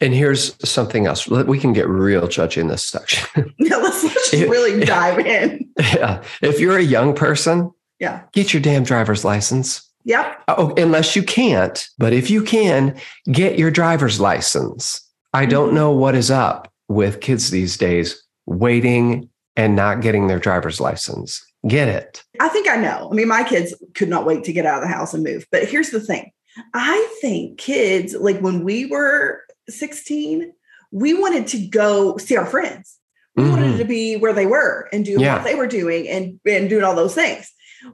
And 0.00 0.12
here's 0.14 0.56
something 0.68 1.06
else. 1.06 1.26
We 1.28 1.58
can 1.58 1.72
get 1.72 1.88
real 1.88 2.22
judgy 2.28 2.58
in 2.58 2.68
this 2.68 2.84
section. 2.84 3.54
Yeah, 3.58 3.76
let's, 3.76 4.02
let's 4.04 4.30
just 4.30 4.48
really 4.50 4.84
dive 4.84 5.18
in. 5.20 5.68
yeah. 5.78 6.22
If 6.42 6.60
you're 6.60 6.76
a 6.76 6.82
young 6.82 7.14
person, 7.14 7.70
Yeah. 7.98 8.22
get 8.32 8.52
your 8.52 8.60
damn 8.60 8.82
driver's 8.84 9.24
license. 9.24 9.88
Yep. 10.04 10.42
Oh, 10.48 10.74
unless 10.76 11.16
you 11.16 11.22
can't. 11.22 11.86
But 11.98 12.12
if 12.12 12.28
you 12.30 12.42
can, 12.42 12.98
get 13.32 13.58
your 13.58 13.70
driver's 13.70 14.20
license. 14.20 15.00
I 15.32 15.46
don't 15.46 15.70
Mhm. 15.70 15.74
know 15.74 15.90
what 15.92 16.14
is 16.14 16.30
up 16.30 16.70
with 16.88 17.20
kids 17.20 17.50
these 17.50 17.76
days 17.78 18.22
waiting 18.46 19.28
and 19.56 19.74
not 19.76 20.02
getting 20.02 20.26
their 20.26 20.38
driver's 20.38 20.80
license. 20.80 21.42
Get 21.66 21.88
it. 21.88 22.22
I 22.40 22.48
think 22.48 22.68
I 22.68 22.76
know. 22.76 23.08
I 23.10 23.14
mean, 23.14 23.28
my 23.28 23.44
kids 23.44 23.74
could 23.94 24.08
not 24.10 24.26
wait 24.26 24.44
to 24.44 24.52
get 24.52 24.66
out 24.66 24.82
of 24.82 24.88
the 24.88 24.94
house 24.94 25.14
and 25.14 25.24
move. 25.24 25.46
But 25.50 25.64
here's 25.68 25.90
the 25.90 26.00
thing 26.00 26.30
I 26.74 27.08
think 27.22 27.56
kids, 27.58 28.14
like 28.14 28.40
when 28.40 28.62
we 28.64 28.84
were 28.86 29.40
16, 29.68 30.52
we 30.92 31.14
wanted 31.14 31.46
to 31.48 31.66
go 31.66 32.16
see 32.18 32.36
our 32.36 32.46
friends. 32.46 32.98
We 33.36 33.48
wanted 33.48 33.74
Mhm. 33.74 33.78
to 33.78 33.84
be 33.84 34.16
where 34.16 34.32
they 34.32 34.46
were 34.46 34.88
and 34.92 35.04
do 35.04 35.12
Yeah. 35.20 35.34
what 35.36 35.44
they 35.44 35.56
were 35.56 35.66
doing 35.66 36.06
and, 36.08 36.38
and 36.46 36.68
doing 36.68 36.84
all 36.84 36.94
those 36.94 37.14
things. 37.14 37.50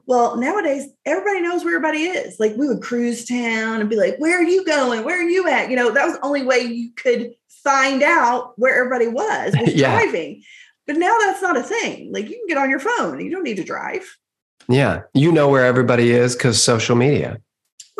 Well, 0.07 0.37
nowadays, 0.37 0.87
everybody 1.07 1.41
knows 1.41 1.65
where 1.65 1.75
everybody 1.77 2.05
is. 2.05 2.39
Like 2.39 2.55
we 2.57 2.69
would 2.69 2.83
cruise 2.83 3.25
town 3.25 3.81
and 3.81 3.89
be 3.89 3.97
like, 3.97 4.17
where 4.19 4.39
are 4.39 4.43
you 4.43 4.65
going? 4.65 5.03
Where 5.05 5.19
are 5.19 5.29
you 5.29 5.49
at? 5.49 5.71
You 5.71 5.77
know, 5.77 5.91
that 5.91 6.05
was 6.05 6.15
the 6.17 6.25
only 6.25 6.43
way 6.43 6.61
you 6.61 6.91
could 6.95 7.33
find 7.65 8.03
out 8.03 8.53
where 8.57 8.75
everybody 8.79 9.09
was, 9.09 9.55
was 9.59 9.75
Yeah. 9.75 9.91
driving. 9.99 10.43
But 10.87 10.97
now 10.97 11.17
that's 11.21 11.41
not 11.43 11.57
a 11.57 11.63
thing. 11.63 12.11
Like 12.13 12.29
you 12.29 12.37
can 12.37 12.47
get 12.47 12.59
on 12.59 12.69
your 12.71 12.79
phone. 12.81 13.21
You 13.25 13.31
don't 13.31 13.43
need 13.45 13.57
to 13.57 13.65
drive. 13.65 14.05
Yeah. 14.69 15.01
You 15.15 15.33
know 15.33 15.49
where 15.49 15.65
everybody 15.65 16.11
is 16.13 16.35
because 16.37 16.63
social 16.63 16.97
media. 16.97 17.39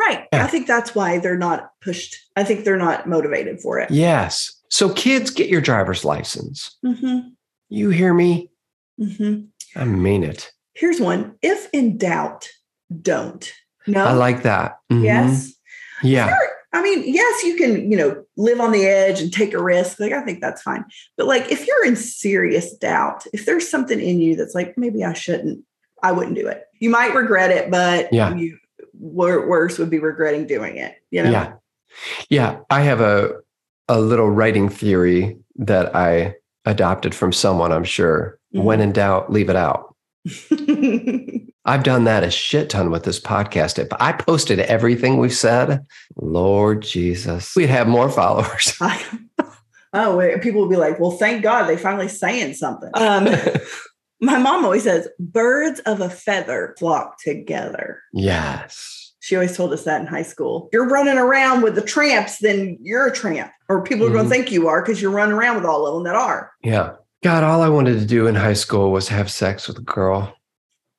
Right. 0.01 0.27
Yeah. 0.33 0.45
I 0.45 0.47
think 0.47 0.67
that's 0.67 0.95
why 0.95 1.19
they're 1.19 1.37
not 1.39 1.73
pushed. 1.83 2.17
I 2.37 2.45
think 2.45 2.65
they're 2.65 2.77
not 2.77 3.07
motivated 3.09 3.61
for 3.61 3.79
it. 3.79 3.91
Yes. 3.91 4.51
So, 4.71 4.93
kids, 4.95 5.31
get 5.31 5.49
your 5.49 5.61
driver's 5.61 6.05
license. 6.05 6.77
Mm-hmm. 6.85 7.29
You 7.69 7.91
hear 7.91 8.15
me? 8.15 8.51
Mm-hmm. 9.01 9.81
I 9.81 9.85
mean 9.85 10.25
it. 10.25 10.51
Here's 10.75 11.01
one. 11.01 11.35
If 11.43 11.69
in 11.73 11.99
doubt, 11.99 12.49
don't. 13.03 13.53
No. 13.87 14.05
I 14.05 14.13
like 14.13 14.43
that. 14.45 14.79
Mhm. 14.91 15.05
Yes. 15.05 15.53
Yeah. 16.03 16.29
Sure. 16.29 16.49
I 16.73 16.83
mean, 16.83 17.03
yes, 17.05 17.43
you 17.43 17.57
can, 17.57 17.91
you 17.91 17.97
know, 17.99 18.25
live 18.37 18.61
on 18.61 18.71
the 18.73 18.87
edge 18.87 19.21
and 19.21 19.33
take 19.33 19.53
a 19.55 19.63
risk. 19.63 19.99
Like, 19.99 20.13
I 20.13 20.23
think 20.25 20.41
that's 20.41 20.63
fine. 20.63 20.85
But 21.17 21.27
like, 21.27 21.51
if 21.51 21.67
you're 21.67 21.85
in 21.85 21.97
serious 21.97 22.73
doubt, 22.77 23.27
if 23.33 23.45
there's 23.45 23.69
something 23.69 23.99
in 24.01 24.21
you 24.21 24.37
that's 24.37 24.55
like, 24.55 24.79
maybe 24.79 25.03
I 25.05 25.13
shouldn't, 25.13 25.65
I 26.03 26.13
wouldn't 26.13 26.37
do 26.37 26.47
it. 26.47 26.63
You 26.79 26.89
might 26.91 27.13
regret 27.15 27.51
it, 27.51 27.71
but 27.73 28.13
Yeah. 28.13 28.33
you 28.37 28.57
worse 29.01 29.79
would 29.79 29.91
be 29.91 29.99
regretting 29.99 30.47
doing 30.47 30.77
it. 30.77 30.95
You 31.11 31.25
know? 31.25 31.31
Yeah. 31.31 31.53
Yeah. 32.29 32.61
I 32.71 32.83
have 32.83 33.01
a 33.01 33.33
a 33.89 34.01
little 34.01 34.31
writing 34.31 34.69
theory 34.69 35.37
that 35.57 35.95
I 35.97 36.35
adopted 36.65 37.15
from 37.15 37.33
someone, 37.33 37.73
I'm 37.73 37.85
sure. 37.85 38.39
Mhm. 38.55 38.63
When 38.63 38.81
in 38.81 38.93
doubt, 38.93 39.33
leave 39.33 39.51
it 39.51 39.57
out. 39.57 39.95
I've 41.65 41.83
done 41.83 42.05
that 42.05 42.25
a 42.25 42.31
shit 42.31 42.71
ton 42.71 42.91
with 42.91 43.05
this 43.05 43.21
podcast. 43.21 43.79
If 43.79 43.89
I 43.99 44.13
posted 44.13 44.61
everything 44.61 45.19
we've 45.19 45.33
said, 45.35 45.85
Lord 46.17 46.83
Jesus, 46.83 47.55
we'd 47.57 47.69
have 47.69 47.89
more 47.89 48.11
followers. 48.11 48.79
Oh, 49.93 50.17
wait, 50.17 50.41
people 50.41 50.61
would 50.61 50.71
be 50.71 50.77
like, 50.77 51.01
well, 51.01 51.11
thank 51.11 51.43
God 51.43 51.65
they 51.65 51.77
finally 51.77 52.07
saying 52.09 52.55
something. 52.55 52.91
Um, 52.95 53.27
my 54.21 54.39
mom 54.39 54.65
always 54.65 54.85
says, 54.85 55.09
birds 55.19 55.81
of 55.81 56.01
a 56.01 56.11
feather 56.11 56.75
flock 56.79 57.19
together. 57.23 58.03
yes. 58.13 58.97
She 59.23 59.37
always 59.37 59.55
told 59.55 59.73
us 59.75 59.85
that 59.85 60.01
in 60.01 60.07
high 60.07 60.23
school. 60.23 60.65
If 60.67 60.73
you're 60.73 60.89
running 60.89 61.19
around 61.19 61.61
with 61.63 61.75
the 61.75 61.83
tramps, 61.83 62.39
then 62.39 62.79
you're 62.81 63.07
a 63.09 63.13
tramp, 63.13 63.53
or 63.69 63.85
people 63.85 64.07
are 64.07 64.11
going 64.11 64.25
Mhm. 64.25 64.29
to 64.31 64.35
think 64.35 64.51
you 64.51 64.67
are 64.67 64.81
because 64.81 65.01
you're 65.03 65.11
running 65.11 65.35
around 65.35 65.57
with 65.57 65.67
all 65.67 65.87
of 65.87 65.93
them 65.95 66.05
that 66.05 66.15
are. 66.17 66.51
Yeah. 66.63 66.93
God, 67.23 67.45
all 67.45 67.61
I 67.61 67.69
wanted 67.69 68.01
to 68.01 68.07
do 68.07 68.27
in 68.27 68.35
high 68.35 68.55
school 68.55 68.91
was 68.91 69.09
have 69.09 69.31
sex 69.31 69.69
with 69.69 69.77
a 69.77 69.83
girl. 69.83 70.35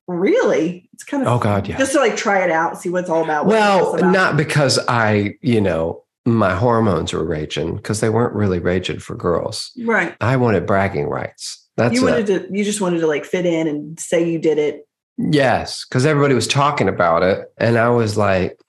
Really? 0.07 0.88
It's 0.93 1.03
kind 1.03 1.23
of 1.23 1.29
Oh, 1.29 1.39
God, 1.39 1.67
yeah. 1.67 1.77
Just 1.77 1.93
to 1.93 1.99
like 1.99 2.15
try 2.15 2.43
it 2.43 2.51
out, 2.51 2.79
see 2.79 2.89
what's 2.89 3.10
all 3.10 3.23
about. 3.23 3.45
what 3.47 3.53
Well, 3.55 3.95
about. 3.95 4.12
not 4.12 4.38
because 4.38 4.77
I, 4.88 5.36
you 5.41 5.60
know, 5.62 6.03
my 6.25 6.53
hormones 6.53 7.13
were 7.13 7.23
raging 7.25 7.75
because 7.77 8.01
they 8.01 8.10
weren't 8.10 8.36
really 8.36 8.60
raging 8.60 8.99
for 8.99 9.15
girls. 9.15 9.71
right. 9.84 10.15
I 10.21 10.36
wanted 10.38 10.67
bragging 10.67 11.07
rights. 11.07 11.61
That's 11.81 11.95
you 11.95 12.07
it. 12.07 12.11
wanted 12.11 12.27
to. 12.27 12.57
You 12.57 12.63
just 12.63 12.79
wanted 12.81 12.99
to 12.99 13.07
like 13.07 13.25
fit 13.25 13.45
in 13.45 13.67
and 13.67 13.99
say 13.99 14.29
you 14.29 14.37
did 14.39 14.57
it. 14.57 14.87
Yes, 15.17 15.85
because 15.85 16.05
everybody 16.05 16.33
was 16.33 16.47
talking 16.47 16.87
about 16.87 17.23
it. 17.23 17.51
And 17.57 17.77
I 17.77 17.89
was 17.89 18.17
like, 18.17 18.59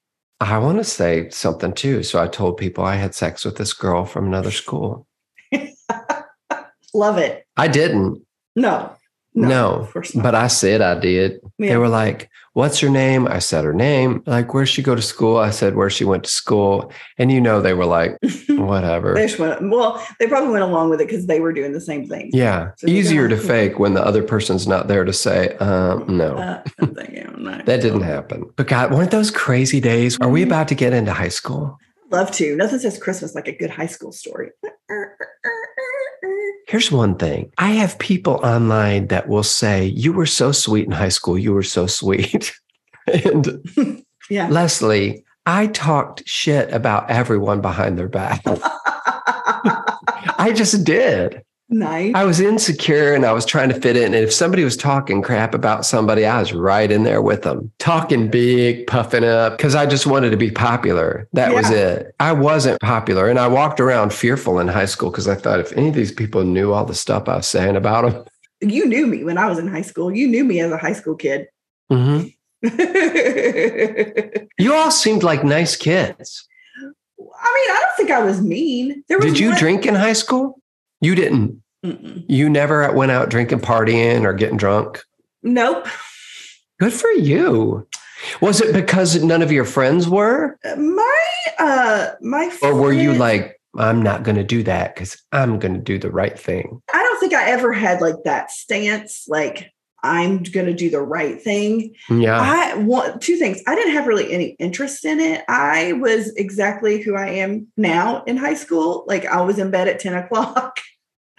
I 0.41 0.59
want 0.59 0.79
to 0.79 0.85
say 0.85 1.29
something 1.31 1.73
too. 1.73 2.03
So 2.03 2.23
I 2.23 2.27
told 2.27 2.57
people 2.57 2.85
I 2.85 2.97
had 2.97 3.15
sex 3.15 3.45
with 3.45 3.57
this 3.57 3.73
girl 3.73 4.05
from 4.05 4.27
another 4.27 4.51
school. 4.51 5.07
Love 6.95 7.19
it. 7.19 7.47
I 7.57 7.69
didn't, 7.69 8.23
No. 8.57 8.95
No, 9.35 9.77
of 9.77 9.93
course 9.93 10.15
not. 10.15 10.23
but 10.23 10.35
I 10.35 10.47
said 10.49 10.83
I 10.83 10.99
did. 11.01 11.41
Yeah. 11.59 11.71
They 11.71 11.77
were 11.79 11.89
like, 11.89 12.29
What's 12.55 12.81
her 12.81 12.91
name? 12.91 13.27
I 13.29 13.39
said 13.39 13.65
her 13.65 13.73
name. 13.73 14.23
Like, 14.27 14.53
where's 14.53 14.69
she 14.69 14.83
go 14.83 14.95
to 14.95 15.01
school? 15.01 15.39
I 15.39 15.49
said 15.49 15.75
where 15.75 15.89
she 15.89 16.05
went 16.05 16.25
to 16.25 16.31
school. 16.31 16.93
And 17.17 17.33
you 17.33 17.41
know, 17.41 17.63
they 17.63 17.73
were 17.73 17.87
like, 17.87 18.19
Whatever. 18.51 19.15
They 19.15 19.27
just 19.27 19.39
went, 19.39 19.71
well, 19.71 20.07
they 20.19 20.27
probably 20.27 20.51
went 20.51 20.65
along 20.65 20.91
with 20.91 21.01
it 21.01 21.07
because 21.09 21.27
they 21.27 21.41
were 21.41 21.55
doing 21.55 21.73
the 21.73 21.81
same 21.81 22.07
thing. 22.07 22.29
yeah. 22.35 22.73
So 22.77 22.89
Easier 22.89 23.27
to 23.29 23.39
fake 23.39 23.79
when 23.79 23.95
the 23.95 24.05
other 24.05 24.23
person's 24.23 24.67
not 24.69 24.87
there 24.89 25.05
to 25.05 25.15
say, 25.15 25.57
um, 25.61 26.05
No, 26.15 26.37
Uh, 26.37 26.63
that 27.65 27.81
didn't 27.81 28.03
happen. 28.03 28.51
But 28.57 28.69
God, 28.69 28.93
weren't 28.93 29.11
those 29.13 29.31
crazy 29.31 29.81
days? 29.81 30.19
Are 30.21 30.29
we 30.29 30.43
Mhm. 30.43 30.47
about 30.49 30.69
to 30.69 30.75
get 30.75 30.93
into 30.93 31.13
high 31.15 31.29
school? 31.29 31.79
Love 32.11 32.31
to. 32.33 32.55
Nothing 32.57 32.81
says 32.81 32.99
Christmas 32.99 33.35
like 33.35 33.49
a 33.49 33.57
good 33.57 33.71
high 33.71 33.87
school 33.87 34.13
story. 34.13 34.51
Here's 36.69 36.93
one 36.93 37.17
thing 37.17 37.53
I 37.59 37.73
have 37.73 37.99
people 37.99 38.41
online 38.45 39.09
that 39.09 39.29
will 39.29 39.43
say, 39.43 39.87
You 39.87 40.13
were 40.13 40.27
so 40.27 40.53
sweet 40.53 40.87
in 40.87 40.93
high 40.93 41.09
school. 41.09 41.39
You 41.39 41.53
were 41.53 41.63
so 41.63 41.87
sweet. 41.87 42.53
and 43.07 43.63
Yeah. 44.31 44.49
Leslie, 44.49 45.25
I 45.45 45.67
talked 45.67 46.23
shit 46.27 46.73
about 46.73 47.11
everyone 47.11 47.61
behind 47.61 47.99
their 47.99 48.09
back. 48.09 48.43
I 50.39 50.53
just 50.55 50.85
did. 50.85 51.43
Nice. 51.73 52.13
I 52.15 52.25
was 52.25 52.39
insecure 52.41 53.15
and 53.15 53.25
I 53.25 53.33
was 53.33 53.45
trying 53.45 53.69
to 53.71 53.81
fit 53.81 53.97
in. 53.97 54.15
And 54.15 54.25
if 54.25 54.33
somebody 54.33 54.63
was 54.65 54.77
talking 54.77 55.23
crap 55.23 55.55
about 55.55 55.85
somebody, 55.85 56.25
I 56.25 56.39
was 56.39 56.53
right 56.53 56.91
in 56.91 57.03
there 57.03 57.21
with 57.23 57.43
them, 57.43 57.73
talking 57.79 58.29
big, 58.31 58.87
puffing 58.87 59.25
up, 59.25 59.57
because 59.57 59.75
I 59.75 59.87
just 59.87 60.07
wanted 60.07 60.31
to 60.31 60.37
be 60.37 60.51
popular. 60.51 61.27
That 61.33 61.53
was 61.55 61.71
it. 61.71 62.15
I 62.21 62.33
wasn't 62.33 62.81
popular. 62.81 63.29
And 63.29 63.39
I 63.39 63.49
walked 63.49 63.81
around 63.81 64.13
fearful 64.13 64.59
in 64.61 64.69
high 64.69 64.87
school 64.87 65.11
because 65.11 65.27
I 65.29 65.35
thought 65.35 65.59
if 65.61 65.73
any 65.73 65.89
of 65.89 65.95
these 65.95 66.13
people 66.13 66.45
knew 66.45 66.73
all 66.73 66.85
the 66.85 66.95
stuff 66.95 67.29
I 67.29 67.37
was 67.37 67.49
saying 67.49 67.77
about 67.77 68.11
them, 68.11 68.25
you 68.61 68.87
knew 68.87 69.07
me 69.09 69.25
when 69.25 69.39
I 69.39 69.47
was 69.49 69.59
in 69.59 69.67
high 69.67 69.83
school. 69.83 70.15
You 70.15 70.29
knew 70.29 70.45
me 70.45 70.61
as 70.61 70.71
a 70.71 70.79
high 70.79 70.93
school 70.93 71.17
kid. 71.17 71.49
Mhm. 71.91 72.33
You 74.59 74.75
all 74.75 74.91
seemed 74.93 75.23
like 75.25 75.43
nice 75.43 75.75
kids. 75.77 76.47
I 77.19 77.23
mean, 77.23 77.77
I 77.77 77.79
don't 77.81 77.97
think 77.97 78.11
I 78.11 78.23
was 78.23 78.41
mean. 78.41 79.03
There 79.09 79.19
was 79.19 79.27
Did 79.27 79.39
you 79.41 79.49
one- 79.49 79.59
drink 79.59 79.87
in 79.87 79.95
high 79.97 80.13
school? 80.13 80.61
You 81.03 81.15
didn't. 81.15 81.63
Mm-mm. 81.85 82.25
You 82.29 82.49
never 82.49 82.91
went 82.93 83.11
out 83.11 83.29
drinking, 83.29 83.61
partying, 83.61 84.23
or 84.23 84.33
getting 84.33 84.57
drunk. 84.57 85.03
Nope. 85.43 85.89
Good 86.79 86.93
for 86.93 87.11
you. 87.11 87.87
Was 88.41 88.61
it 88.61 88.73
because 88.73 89.23
none 89.23 89.43
of 89.43 89.51
your 89.51 89.65
friends 89.65 90.09
were? 90.09 90.57
My 90.77 91.21
uh 91.59 92.13
my 92.21 92.57
Or 92.63 92.75
were 92.75 92.93
you 92.93 93.13
like, 93.15 93.61
I'm 93.77 94.01
not 94.01 94.23
going 94.23 94.37
to 94.37 94.45
do 94.45 94.63
that 94.63 94.95
because 94.95 95.21
I'm 95.33 95.59
going 95.59 95.75
to 95.75 95.81
do 95.81 95.99
the 95.99 96.11
right 96.11 96.39
thing? 96.39 96.81
I 96.95 97.03
don't 97.03 97.19
think 97.19 97.35
I 97.35 97.51
ever 97.51 97.73
had 97.73 98.01
like 98.01 98.23
that 98.25 98.53
stance, 98.53 99.27
like 99.27 99.73
I'm 100.03 100.43
gonna 100.43 100.75
do 100.75 100.91
the 100.91 101.01
right 101.01 101.41
thing. 101.41 101.95
Yeah. 102.11 102.39
I 102.41 102.75
want 102.75 103.23
two 103.23 103.37
things. 103.37 103.63
I 103.67 103.75
didn't 103.75 103.93
have 103.93 104.07
really 104.07 104.33
any 104.33 104.57
interest 104.59 105.05
in 105.05 105.21
it. 105.21 105.45
I 105.49 105.93
was 105.93 106.35
exactly 106.35 107.01
who 107.01 107.15
I 107.15 107.29
am 107.29 107.69
now 107.77 108.25
in 108.25 108.37
high 108.37 108.55
school. 108.55 109.05
Like 109.07 109.27
I 109.27 109.43
was 109.43 109.59
in 109.59 109.71
bed 109.71 109.89
at 109.89 110.01
10 110.01 110.15
o'clock. 110.15 110.81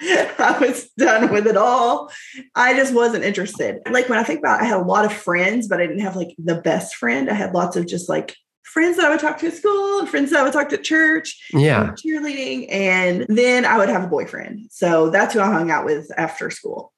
I 0.40 0.58
was 0.60 0.90
done 0.98 1.32
with 1.32 1.48
it 1.48 1.58
all. 1.58 2.12
I 2.56 2.74
just 2.76 2.94
wasn't 2.94 3.24
interested. 3.24 3.80
Like 3.90 4.10
when 4.10 4.20
I 4.20 4.24
think 4.24 4.40
about 4.40 4.60
it, 4.60 4.64
I 4.64 4.68
had 4.68 4.80
a 4.80 4.84
lot 4.84 5.06
of 5.06 5.14
friends, 5.14 5.68
but 5.68 5.80
I 5.82 5.88
didn't 5.88 6.02
have 6.02 6.16
like 6.16 6.36
the 6.38 6.56
best 6.56 6.96
friend. 6.96 7.30
I 7.30 7.34
had 7.34 7.54
lots 7.54 7.76
of 7.76 7.88
just 7.88 8.10
like 8.10 8.36
friends 8.64 8.98
that 8.98 9.06
I 9.06 9.10
would 9.10 9.20
talk 9.20 9.38
to 9.40 9.48
at 9.48 9.54
school 9.54 10.00
and 10.00 10.10
friends 10.10 10.32
that 10.32 10.40
I 10.40 10.44
would 10.44 10.54
talk 10.54 10.70
to 10.70 10.76
at 10.78 10.84
church 10.84 11.40
Yeah. 11.54 11.90
and 11.90 11.98
cheerleading. 11.98 12.68
And 12.72 13.26
then 13.30 13.66
I 13.66 13.78
would 13.78 13.90
have 13.90 14.04
a 14.04 14.08
boyfriend. 14.08 14.68
So 14.72 15.10
that's 15.10 15.34
who 15.34 15.40
I 15.42 15.46
hung 15.52 15.70
out 15.72 15.86
with 15.86 16.10
after 16.18 16.50
school. 16.50 16.92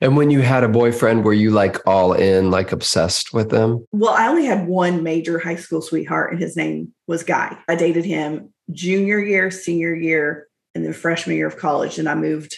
And 0.00 0.16
when 0.16 0.30
you 0.30 0.40
had 0.40 0.64
a 0.64 0.68
boyfriend, 0.68 1.24
were 1.24 1.32
you 1.32 1.50
like 1.50 1.76
all 1.86 2.12
in, 2.12 2.50
like 2.50 2.72
obsessed 2.72 3.32
with 3.32 3.50
them? 3.50 3.86
Well, 3.92 4.14
I 4.14 4.26
only 4.26 4.44
had 4.44 4.66
one 4.66 5.02
major 5.04 5.38
high 5.38 5.54
school 5.56 5.80
sweetheart, 5.80 6.32
and 6.32 6.40
his 6.42 6.56
name 6.56 6.92
was 7.06 7.22
Guy. 7.22 7.56
I 7.68 7.76
dated 7.76 8.04
him 8.04 8.52
junior 8.72 9.20
year, 9.20 9.50
senior 9.52 9.94
year, 9.94 10.48
and 10.80 10.86
then 10.86 10.94
freshman 10.94 11.36
year 11.36 11.46
of 11.46 11.58
college. 11.58 11.98
And 11.98 12.08
I 12.08 12.14
moved 12.14 12.56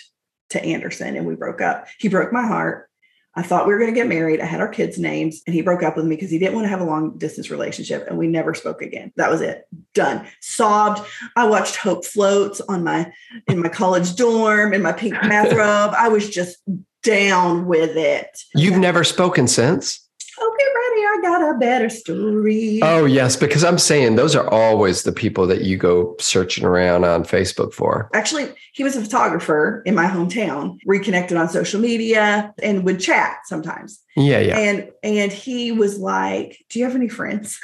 to 0.51 0.63
Anderson 0.63 1.17
and 1.17 1.27
we 1.27 1.35
broke 1.35 1.61
up. 1.61 1.89
He 1.99 2.09
broke 2.09 2.33
my 2.33 2.47
heart. 2.47 2.89
I 3.35 3.43
thought 3.43 3.67
we 3.67 3.73
were 3.73 3.79
going 3.79 3.93
to 3.93 3.99
get 3.99 4.09
married. 4.09 4.41
I 4.41 4.45
had 4.45 4.61
our 4.61 4.69
kids' 4.69 4.99
names, 4.99 5.41
and 5.47 5.55
he 5.55 5.63
broke 5.63 5.83
up 5.83 5.97
with 5.97 6.05
me 6.05 6.17
because 6.17 6.31
he 6.31 6.39
didn't 6.39 6.55
want 6.55 6.67
to 6.67 6.69
have 6.69 6.83
a 6.83 6.85
long 6.85 7.17
distance 7.17 7.51
relationship. 7.51 8.07
And 8.07 8.19
we 8.19 8.27
never 8.27 8.53
spoke 8.53 8.83
again. 8.83 9.11
That 9.17 9.31
was 9.31 9.41
it. 9.41 9.67
Done. 9.95 10.27
Sobbed. 10.43 11.01
I 11.35 11.49
watched 11.49 11.77
Hope 11.77 12.05
Floats 12.05 12.61
on 12.61 12.85
my 12.85 13.11
in 13.49 13.63
my 13.63 13.71
college 13.71 14.17
dorm 14.17 14.75
in 14.75 14.83
my 14.83 14.93
pink 14.93 15.15
bathrobe. 15.23 15.95
I 15.97 16.09
was 16.09 16.29
just 16.29 16.59
down 17.03 17.65
with 17.65 17.97
it. 17.97 18.39
You've 18.55 18.77
never 18.77 19.03
spoken 19.03 19.49
since? 19.49 20.02
Oh, 20.39 20.57
get 20.59 20.65
ready. 20.65 21.03
I 21.03 21.39
got 21.39 21.55
a 21.55 21.59
better 21.59 21.89
story. 21.91 22.81
Oh, 22.83 23.05
yes, 23.05 23.37
because 23.37 23.65
I'm 23.65 23.79
saying 23.79 24.17
those 24.17 24.35
are 24.35 24.49
always 24.49 25.03
the 25.03 25.13
people 25.13 25.47
that 25.47 25.63
you 25.63 25.77
go 25.77 26.17
searching 26.19 26.65
around 26.65 27.05
on 27.05 27.25
Facebook 27.25 27.73
for. 27.75 28.09
Actually, 28.15 28.49
he 28.73 28.83
was 28.83 28.97
a 28.97 29.03
photographer 29.03 29.83
in 29.85 29.95
my 29.95 30.07
hometown, 30.07 30.79
reconnected 30.87 31.37
on 31.37 31.49
social 31.49 31.81
media 31.81 32.55
and 32.63 32.85
would 32.85 32.99
chat 33.01 33.39
sometimes. 33.45 34.01
Yeah, 34.17 34.41
yeah. 34.41 34.59
And 34.59 34.91
and 35.03 35.33
he 35.33 35.73
was 35.73 35.99
like, 35.99 36.59
Do 36.71 36.79
you 36.79 36.85
have 36.87 36.95
any 36.97 37.09
friends? 37.09 37.59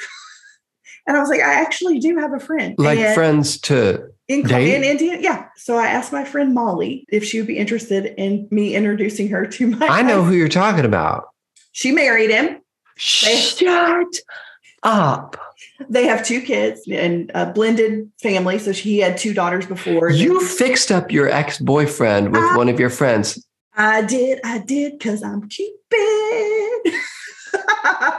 and 1.07 1.17
I 1.17 1.19
was 1.19 1.29
like, 1.29 1.41
I 1.41 1.61
actually 1.61 1.99
do 1.99 2.17
have 2.17 2.33
a 2.33 2.39
friend. 2.39 2.75
Like 2.77 2.99
And 2.99 3.15
friends 3.15 3.59
to, 3.61 4.09
in, 4.27 4.43
date? 4.43 4.75
in 4.75 4.83
Indiana. 4.83 5.21
Yeah. 5.21 5.45
So 5.57 5.75
I 5.77 5.87
asked 5.87 6.11
my 6.13 6.23
friend 6.23 6.53
Molly 6.53 7.05
if 7.09 7.23
she 7.23 7.39
would 7.39 7.47
be 7.47 7.57
interested 7.57 8.13
in 8.17 8.47
me 8.51 8.75
introducing 8.75 9.29
her 9.29 9.45
to 9.47 9.67
my 9.67 9.87
I 9.87 10.03
know 10.03 10.23
who 10.25 10.33
you're 10.33 10.49
talking 10.49 10.85
about. 10.85 11.29
She 11.71 11.91
married 11.91 12.29
him. 12.31 12.61
Shut 12.97 14.07
up. 14.83 15.37
They 15.89 16.07
have 16.07 16.25
two 16.25 16.41
kids 16.41 16.81
and 16.89 17.31
a 17.33 17.51
blended 17.51 18.11
family. 18.21 18.59
So 18.59 18.71
she 18.73 18.99
had 18.99 19.17
two 19.17 19.33
daughters 19.33 19.65
before. 19.65 20.09
You 20.09 20.45
fixed 20.45 20.91
up 20.91 21.11
your 21.11 21.29
ex 21.29 21.57
boyfriend 21.57 22.31
with 22.33 22.41
I- 22.43 22.57
one 22.57 22.69
of 22.69 22.79
your 22.79 22.89
friends. 22.89 23.45
I 23.75 24.01
did, 24.01 24.41
I 24.43 24.57
did, 24.57 24.97
because 24.99 25.23
I'm 25.23 25.47
Cupid. 25.47 26.93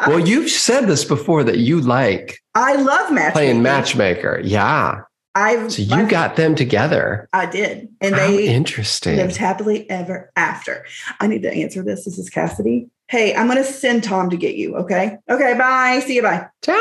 Well, 0.06 0.18
you've 0.18 0.50
said 0.50 0.86
this 0.86 1.04
before 1.04 1.44
that 1.44 1.58
you 1.58 1.80
like 1.80 2.40
I 2.54 2.74
love 2.76 3.12
matchmaking. 3.12 3.32
playing 3.32 3.62
matchmaker. 3.62 4.40
Yeah. 4.42 5.02
I've 5.34 5.70
So 5.72 5.82
you 5.82 5.88
my- 6.04 6.04
got 6.04 6.36
them 6.36 6.54
together. 6.56 7.28
I 7.32 7.46
did, 7.46 7.88
and 8.00 8.14
How 8.14 8.26
they 8.26 8.48
interesting. 8.48 9.16
lived 9.16 9.36
happily 9.36 9.88
ever 9.88 10.32
after. 10.34 10.84
I 11.20 11.26
need 11.28 11.42
to 11.42 11.52
answer 11.52 11.82
this. 11.82 12.04
This 12.06 12.18
is 12.18 12.28
Cassidy. 12.30 12.88
Hey, 13.10 13.34
I'm 13.34 13.48
gonna 13.48 13.64
send 13.64 14.04
Tom 14.04 14.30
to 14.30 14.36
get 14.36 14.54
you. 14.54 14.76
Okay. 14.76 15.18
Okay. 15.28 15.54
Bye. 15.54 16.00
See 16.06 16.14
you. 16.14 16.22
Bye. 16.22 16.46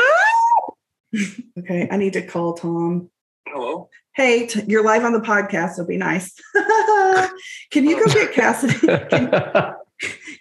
Okay. 1.58 1.88
I 1.90 1.96
need 1.96 2.12
to 2.12 2.22
call 2.24 2.54
Tom. 2.54 3.10
Hello. 3.48 3.88
Hey, 4.14 4.46
t- 4.46 4.62
you're 4.68 4.84
live 4.84 5.04
on 5.04 5.12
the 5.12 5.18
podcast. 5.18 5.72
So 5.72 5.84
be 5.84 5.96
nice. 5.96 6.32
can 7.72 7.84
you 7.84 7.98
go 7.98 8.12
get 8.12 8.32
Cassidy? 8.32 8.74
Can, 9.10 9.74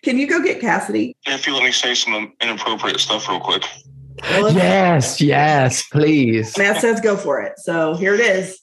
can 0.03 0.17
you 0.19 0.27
go 0.27 0.43
get 0.43 0.61
Cassidy? 0.61 1.17
If 1.25 1.47
you 1.47 1.55
let 1.55 1.63
me 1.63 1.71
say 1.71 1.95
some 1.95 2.33
inappropriate 2.39 2.99
stuff 2.99 3.27
real 3.27 3.39
quick. 3.39 3.63
Well, 4.21 4.53
yes, 4.53 5.19
yes, 5.19 5.81
please. 5.87 6.55
Matt 6.55 6.81
says 6.81 7.01
go 7.01 7.17
for 7.17 7.41
it. 7.41 7.57
So 7.57 7.95
here 7.95 8.13
it 8.13 8.21
is. 8.21 8.59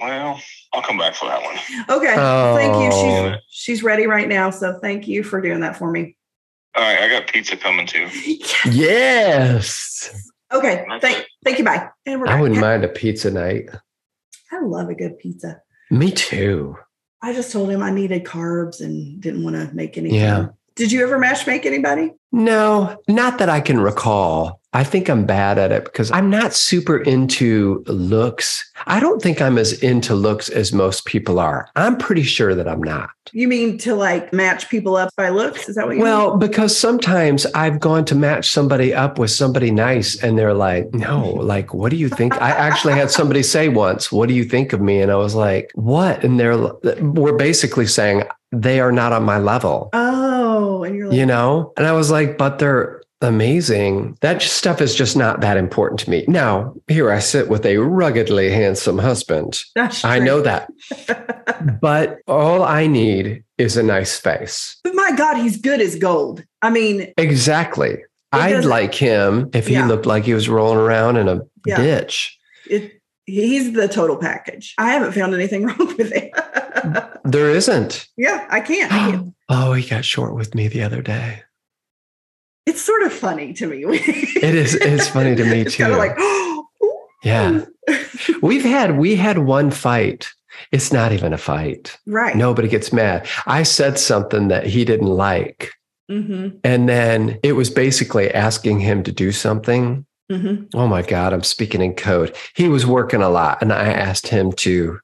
Well, 0.00 0.40
I'll 0.72 0.82
come 0.82 0.98
back 0.98 1.14
for 1.14 1.26
that 1.26 1.40
one. 1.40 1.54
Okay. 1.88 2.14
Thank 2.16 2.74
you. 2.74 2.90
Oh. 2.92 3.30
She's 3.30 3.76
she's 3.76 3.82
ready 3.84 4.08
right 4.08 4.28
now. 4.28 4.50
So 4.50 4.80
thank 4.80 5.06
you 5.06 5.22
for 5.22 5.40
doing 5.40 5.60
that 5.60 5.76
for 5.76 5.88
me. 5.88 6.16
All 6.78 6.84
right, 6.84 7.00
I 7.00 7.08
got 7.08 7.26
pizza 7.26 7.56
coming 7.56 7.88
too. 7.88 8.08
Yes. 8.70 10.10
Okay. 10.52 10.86
Thank 11.00 11.26
thank 11.44 11.58
you. 11.58 11.64
Bye. 11.64 11.88
And 12.06 12.20
we're 12.20 12.28
I 12.28 12.40
wouldn't 12.40 12.60
mind 12.60 12.84
a 12.84 12.88
pizza 12.88 13.32
night. 13.32 13.68
I 14.52 14.60
love 14.62 14.88
a 14.88 14.94
good 14.94 15.18
pizza. 15.18 15.60
Me 15.90 16.12
too. 16.12 16.76
I 17.20 17.32
just 17.32 17.50
told 17.50 17.70
him 17.70 17.82
I 17.82 17.90
needed 17.90 18.22
carbs 18.22 18.80
and 18.80 19.20
didn't 19.20 19.42
want 19.42 19.56
to 19.56 19.74
make 19.74 19.98
anything. 19.98 20.20
Yeah. 20.20 20.48
Did 20.76 20.92
you 20.92 21.02
ever 21.02 21.18
match 21.18 21.48
make 21.48 21.66
anybody? 21.66 22.12
No, 22.30 22.96
not 23.08 23.38
that 23.38 23.48
I 23.48 23.60
can 23.60 23.80
recall. 23.80 24.57
I 24.74 24.84
think 24.84 25.08
I'm 25.08 25.24
bad 25.24 25.56
at 25.56 25.72
it 25.72 25.84
because 25.84 26.10
I'm 26.10 26.28
not 26.28 26.52
super 26.52 26.98
into 26.98 27.82
looks. 27.86 28.70
I 28.86 29.00
don't 29.00 29.22
think 29.22 29.40
I'm 29.40 29.56
as 29.56 29.72
into 29.82 30.14
looks 30.14 30.50
as 30.50 30.74
most 30.74 31.06
people 31.06 31.38
are. 31.38 31.70
I'm 31.74 31.96
pretty 31.96 32.22
sure 32.22 32.54
that 32.54 32.68
I'm 32.68 32.82
not. 32.82 33.08
You 33.32 33.48
mean 33.48 33.78
to 33.78 33.94
like 33.94 34.32
match 34.32 34.68
people 34.68 34.96
up 34.96 35.10
by 35.16 35.30
looks? 35.30 35.68
Is 35.68 35.76
that 35.76 35.86
what 35.86 35.96
you 35.96 36.02
Well, 36.02 36.36
because 36.36 36.76
sometimes 36.76 37.46
I've 37.54 37.80
gone 37.80 38.04
to 38.06 38.14
match 38.14 38.50
somebody 38.50 38.94
up 38.94 39.18
with 39.18 39.30
somebody 39.30 39.70
nice 39.70 40.22
and 40.22 40.38
they're 40.38 40.54
like, 40.54 40.92
no, 40.92 41.30
like, 41.30 41.72
what 41.72 41.90
do 41.90 41.96
you 41.96 42.10
think? 42.10 42.34
I 42.34 42.50
actually 42.50 42.94
had 42.94 43.10
somebody 43.10 43.42
say 43.42 43.68
once, 43.68 44.12
what 44.12 44.28
do 44.28 44.34
you 44.34 44.44
think 44.44 44.74
of 44.74 44.80
me? 44.82 45.00
And 45.00 45.10
I 45.10 45.16
was 45.16 45.34
like, 45.34 45.70
what? 45.74 46.24
And 46.24 46.38
they're, 46.38 46.58
we're 47.00 47.36
basically 47.36 47.86
saying 47.86 48.24
they 48.52 48.80
are 48.80 48.92
not 48.92 49.12
on 49.12 49.24
my 49.24 49.38
level. 49.38 49.90
Oh, 49.92 50.82
and 50.82 50.96
you're 50.96 51.08
like, 51.08 51.16
you 51.16 51.26
know? 51.26 51.72
And 51.76 51.86
I 51.86 51.92
was 51.92 52.10
like, 52.10 52.38
but 52.38 52.58
they're 52.58 52.97
amazing. 53.20 54.16
That 54.20 54.42
stuff 54.42 54.80
is 54.80 54.94
just 54.94 55.16
not 55.16 55.40
that 55.40 55.56
important 55.56 56.00
to 56.00 56.10
me. 56.10 56.24
Now, 56.28 56.74
here 56.88 57.10
I 57.12 57.18
sit 57.18 57.48
with 57.48 57.64
a 57.66 57.78
ruggedly 57.78 58.50
handsome 58.50 58.98
husband. 58.98 59.62
that's 59.74 60.04
I 60.04 60.16
true. 60.18 60.26
know 60.26 60.40
that. 60.42 60.70
but 61.80 62.18
all 62.26 62.62
I 62.62 62.86
need 62.86 63.44
is 63.58 63.76
a 63.76 63.82
nice 63.82 64.18
face. 64.18 64.76
But 64.84 64.94
my 64.94 65.12
God, 65.16 65.36
he's 65.36 65.56
good 65.60 65.80
as 65.80 65.96
gold. 65.96 66.44
I 66.62 66.70
mean, 66.70 67.12
Exactly. 67.16 67.98
I'd 68.30 68.64
like 68.64 68.94
him 68.94 69.48
if 69.54 69.66
he 69.68 69.72
Yeah. 69.74 69.86
looked 69.86 70.04
like 70.06 70.24
he 70.24 70.34
was 70.34 70.48
rolling 70.48 70.78
around 70.78 71.16
in 71.16 71.28
a 71.28 71.40
Yeah. 71.66 71.78
ditch. 71.78 72.38
it, 72.70 73.00
he's 73.24 73.72
the 73.72 73.88
total 73.88 74.16
package. 74.16 74.74
I 74.78 74.90
haven't 74.90 75.12
found 75.12 75.34
anything 75.34 75.64
wrong 75.66 75.94
with 75.96 76.12
it. 76.12 76.30
There 77.24 77.50
isn't. 77.50 78.06
yeah, 78.16 78.46
I 78.50 78.60
can't. 78.60 78.92
I 78.92 79.10
can't. 79.10 79.34
oh, 79.48 79.72
he 79.72 79.88
got 79.88 80.04
short 80.04 80.34
with 80.34 80.54
me 80.54 80.68
the 80.68 80.82
other 80.82 81.00
day. 81.02 81.42
It's 82.68 82.82
sort 82.82 83.02
of 83.02 83.12
funny 83.12 83.52
to 83.54 83.66
me. 83.66 83.82
It 84.48 84.54
is. 84.54 84.74
It's 84.74 85.08
funny 85.08 85.34
to 85.34 85.44
me 85.44 85.62
it's 85.62 85.74
too. 85.74 85.84
kind 85.84 85.92
of 85.94 85.98
like, 85.98 86.14
oh, 86.18 86.66
yeah, 87.24 87.64
we've 88.42 88.64
had 88.64 88.98
we 88.98 89.16
had 89.16 89.38
one 89.38 89.70
fight. 89.70 90.28
It's 90.72 90.92
not 90.92 91.12
even 91.12 91.32
a 91.32 91.38
fight. 91.38 91.96
right. 92.06 92.36
Nobody 92.36 92.68
gets 92.68 92.92
mad. 92.92 93.26
I 93.46 93.62
said 93.62 93.98
something 93.98 94.48
that 94.48 94.66
he 94.66 94.84
didn't 94.84 95.06
like, 95.08 95.72
hmm 96.08 96.48
and 96.64 96.88
then 96.88 97.38
it 97.42 97.52
was 97.52 97.70
basically 97.70 98.30
asking 98.34 98.80
him 98.80 99.02
to 99.04 99.12
do 99.12 99.32
something 99.32 100.04
hmm 100.30 100.64
Oh 100.74 100.86
my 100.86 101.02
God, 101.02 101.32
I'm 101.32 101.42
speaking 101.44 101.80
in 101.80 101.94
code. 101.94 102.36
He 102.54 102.68
was 102.68 102.84
working 102.84 103.22
a 103.22 103.30
lot, 103.30 103.62
and 103.62 103.72
I 103.72 103.88
asked 103.88 104.28
him 104.28 104.52
to 104.64 105.00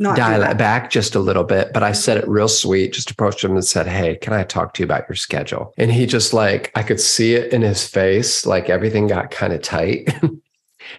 Not 0.00 0.16
dial 0.16 0.42
it 0.44 0.56
back 0.58 0.90
just 0.90 1.14
a 1.16 1.20
little 1.20 1.42
bit, 1.42 1.72
but 1.72 1.82
I 1.82 1.90
said 1.92 2.18
it 2.18 2.28
real 2.28 2.46
sweet, 2.48 2.92
just 2.92 3.10
approached 3.10 3.42
him 3.42 3.52
and 3.52 3.64
said, 3.64 3.86
Hey, 3.88 4.16
can 4.16 4.32
I 4.32 4.44
talk 4.44 4.74
to 4.74 4.82
you 4.82 4.84
about 4.84 5.08
your 5.08 5.16
schedule? 5.16 5.74
And 5.76 5.90
he 5.90 6.06
just 6.06 6.32
like, 6.32 6.70
I 6.76 6.82
could 6.84 7.00
see 7.00 7.34
it 7.34 7.52
in 7.52 7.62
his 7.62 7.86
face, 7.86 8.46
like 8.46 8.68
everything 8.70 9.08
got 9.08 9.30
kind 9.32 9.52
of 9.52 9.60
tight. 9.62 10.08
and 10.22 10.40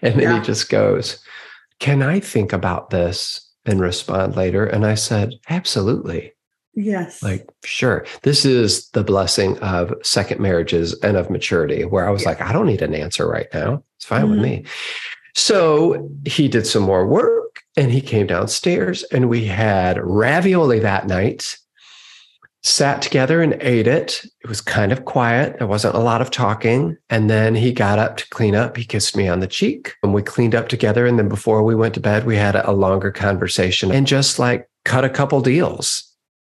then 0.02 0.20
Yeah. 0.20 0.40
he 0.40 0.46
just 0.46 0.70
goes, 0.70 1.24
Can 1.80 2.02
I 2.02 2.20
think 2.20 2.52
about 2.52 2.90
this 2.90 3.40
and 3.66 3.80
respond 3.80 4.36
later? 4.36 4.66
And 4.66 4.86
I 4.86 4.96
said, 4.96 5.34
Absolutely. 5.50 6.34
Yes. 6.76 7.24
Like, 7.24 7.48
sure. 7.64 8.06
This 8.24 8.44
is 8.46 8.90
the 8.92 9.04
blessing 9.04 9.58
of 9.60 9.94
second 10.04 10.40
marriages 10.42 10.94
and 11.02 11.16
of 11.18 11.30
maturity, 11.30 11.84
where 11.86 12.06
I 12.08 12.12
was 12.12 12.24
Yeah. 12.24 12.30
like, 12.30 12.42
I 12.42 12.52
don't 12.52 12.68
need 12.68 12.82
an 12.82 12.94
answer 12.94 13.28
right 13.28 13.48
now. 13.54 13.82
It's 13.98 14.06
fine 14.06 14.30
with 14.30 14.40
Mhm. 14.40 14.44
me. 14.44 14.66
So 15.36 16.10
he 16.26 16.48
did 16.48 16.68
some 16.68 16.84
more 16.84 17.06
work 17.08 17.49
and 17.78 17.92
he 17.92 18.02
came 18.02 18.28
downstairs 18.28 19.04
and 19.04 19.30
we 19.30 19.46
had 19.46 19.98
ravioli 20.04 20.80
that 20.80 21.08
night, 21.08 21.58
sat 22.62 23.02
together 23.02 23.42
and 23.42 23.58
ate 23.62 23.88
it. 23.88 24.26
It 24.44 24.48
was 24.50 24.60
kind 24.60 24.92
of 24.92 25.06
quiet. 25.06 25.58
There 25.60 25.68
wasn't 25.68 25.96
a 25.96 26.00
lot 26.00 26.22
of 26.22 26.30
talking. 26.30 26.98
And 27.10 27.30
then 27.30 27.56
he 27.56 27.72
got 27.72 28.00
up 28.00 28.18
to 28.18 28.30
clean 28.30 28.54
up. 28.54 28.76
He 28.76 28.84
kissed 28.84 29.16
me 29.16 29.30
on 29.30 29.40
the 29.40 29.48
cheek 29.48 29.94
and 30.04 30.14
we 30.14 30.22
cleaned 30.22 30.56
up 30.56 30.68
together. 30.68 31.06
And 31.06 31.18
then 31.18 31.30
before 31.30 31.64
we 31.64 31.74
went 31.74 31.94
to 31.94 32.02
bed, 32.02 32.26
we 32.26 32.36
had 32.36 32.56
a 32.56 32.72
longer 32.74 33.12
conversation 33.12 33.92
and 33.92 34.06
just 34.06 34.40
like 34.40 34.70
cut 34.86 35.06
a 35.06 35.10
couple 35.10 35.42
deals 35.42 36.04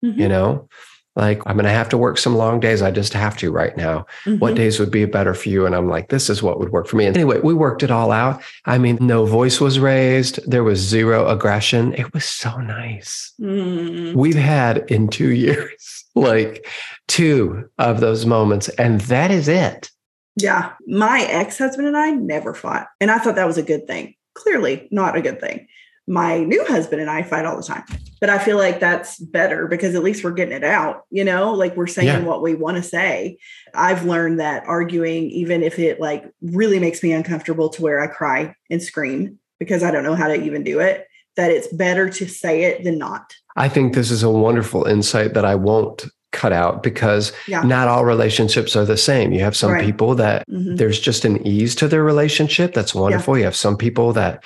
Mhm. 0.05 0.18
you 0.18 0.29
know 0.29 0.68
like 1.16 1.40
i'm 1.46 1.57
going 1.57 1.64
to 1.64 1.70
have 1.70 1.88
to 1.88 1.98
work 1.98 2.18
some 2.18 2.37
long 2.37 2.61
days 2.61 2.83
i 2.83 2.90
just 2.90 3.12
have 3.12 3.37
to 3.37 3.50
right 3.50 3.76
now 3.76 4.07
what 4.38 4.52
Mhm. 4.52 4.57
days 4.57 4.79
would 4.79 4.90
be 4.90 5.05
better 5.07 5.35
for 5.35 5.48
you 5.48 5.66
and 5.66 5.74
i'm 5.74 5.88
like 5.88 6.09
this 6.09 6.29
is 6.31 6.42
what 6.42 6.59
would 6.61 6.70
work 6.70 6.87
for 6.87 6.96
me 6.96 7.07
and 7.07 7.16
anyway 7.16 7.40
we 7.40 7.55
worked 7.55 7.83
it 7.83 7.90
all 7.90 8.12
out 8.12 8.40
i 8.66 8.79
mean 8.79 8.98
no 9.00 9.24
voice 9.26 9.61
was 9.61 9.79
raised 9.79 10.38
there 10.48 10.62
was 10.64 10.79
zero 10.79 11.26
aggression 11.29 11.92
it 11.94 12.12
was 12.14 12.24
so 12.24 12.57
nice 12.59 13.33
Mm. 13.40 14.14
we've 14.14 14.35
had 14.37 14.85
in 14.90 15.09
2 15.09 15.31
years 15.46 16.05
like 16.14 16.66
two 17.09 17.68
of 17.79 18.00
those 18.00 18.24
moments 18.26 18.68
and 18.70 19.00
that 19.02 19.31
is 19.31 19.48
it 19.48 19.90
Yeah. 20.38 20.72
My 20.87 21.20
ex 21.31 21.57
husband 21.59 21.88
and 21.88 21.96
I 21.96 22.11
never 22.11 22.52
fought. 22.52 22.88
And 23.00 23.11
I 23.11 23.16
thought 23.18 23.37
that 23.37 23.46
was 23.46 23.57
a 23.57 23.62
good 23.62 23.87
thing. 23.87 24.14
Clearly, 24.35 24.87
not 24.90 25.16
a 25.16 25.22
good 25.22 25.40
thing. 25.40 25.66
My 26.07 26.38
new 26.38 26.64
husband 26.64 27.01
and 27.01 27.11
I 27.11 27.23
fight 27.23 27.45
all 27.45 27.57
the 27.57 27.62
time. 27.62 27.83
But 28.21 28.31
I 28.31 28.38
feel 28.38 28.57
like 28.57 28.81
that's 28.81 29.19
better 29.19 29.66
because 29.66 29.95
at 29.95 30.03
least 30.03 30.23
we're 30.25 30.31
getting 30.31 30.55
it 30.55 30.64
out, 30.64 31.03
you 31.11 31.25
know, 31.25 31.53
like 31.53 31.77
we're 31.77 31.87
saying 31.87 32.07
Yeah. 32.09 32.21
what 32.21 32.42
we 32.42 32.55
want 32.55 32.77
to 32.77 32.83
say. 32.83 33.38
I've 33.75 34.05
learned 34.05 34.38
that 34.40 34.64
arguing, 34.66 35.31
even 35.31 35.62
if 35.62 35.79
it 35.79 36.01
like 36.01 36.25
really 36.40 36.79
makes 36.79 37.03
me 37.03 37.12
uncomfortable 37.12 37.69
to 37.71 37.83
where 37.83 38.01
I 38.01 38.07
cry 38.07 38.55
and 38.71 38.83
scream 38.83 39.38
because 39.59 39.83
I 39.83 39.90
don't 39.90 40.05
know 40.05 40.14
how 40.14 40.29
to 40.29 40.35
even 40.42 40.62
do 40.62 40.81
it, 40.81 41.07
that 41.37 41.51
it's 41.51 41.69
better 41.69 42.09
to 42.09 42.29
say 42.29 42.62
it 42.64 42.85
than 42.85 42.99
not. 42.99 43.35
i 43.59 43.69
think 43.71 43.95
this 43.95 44.11
is 44.11 44.23
a 44.23 44.29
wonderful 44.31 44.85
insight 44.85 45.33
that 45.35 45.45
i 45.47 45.55
won't 45.55 46.05
cut 46.33 46.53
out 46.53 46.83
because 46.83 47.33
Yeah. 47.49 47.62
not 47.62 47.88
all 47.88 48.05
relationships 48.05 48.77
are 48.77 48.85
the 48.85 48.99
same 48.99 49.33
you 49.33 49.40
have 49.40 49.57
some 49.57 49.73
Right. 49.73 49.85
people 49.85 50.14
that 50.16 50.45
Mhm. 50.51 50.77
there's 50.77 51.01
just 51.01 51.25
an 51.25 51.47
ease 51.47 51.75
to 51.77 51.88
their 51.88 52.05
relationship 52.05 52.75
that's 52.75 52.95
wonderful. 52.95 53.37
You 53.38 53.45
have 53.45 53.57
some 53.57 53.77
people 53.79 54.12
that 54.14 54.45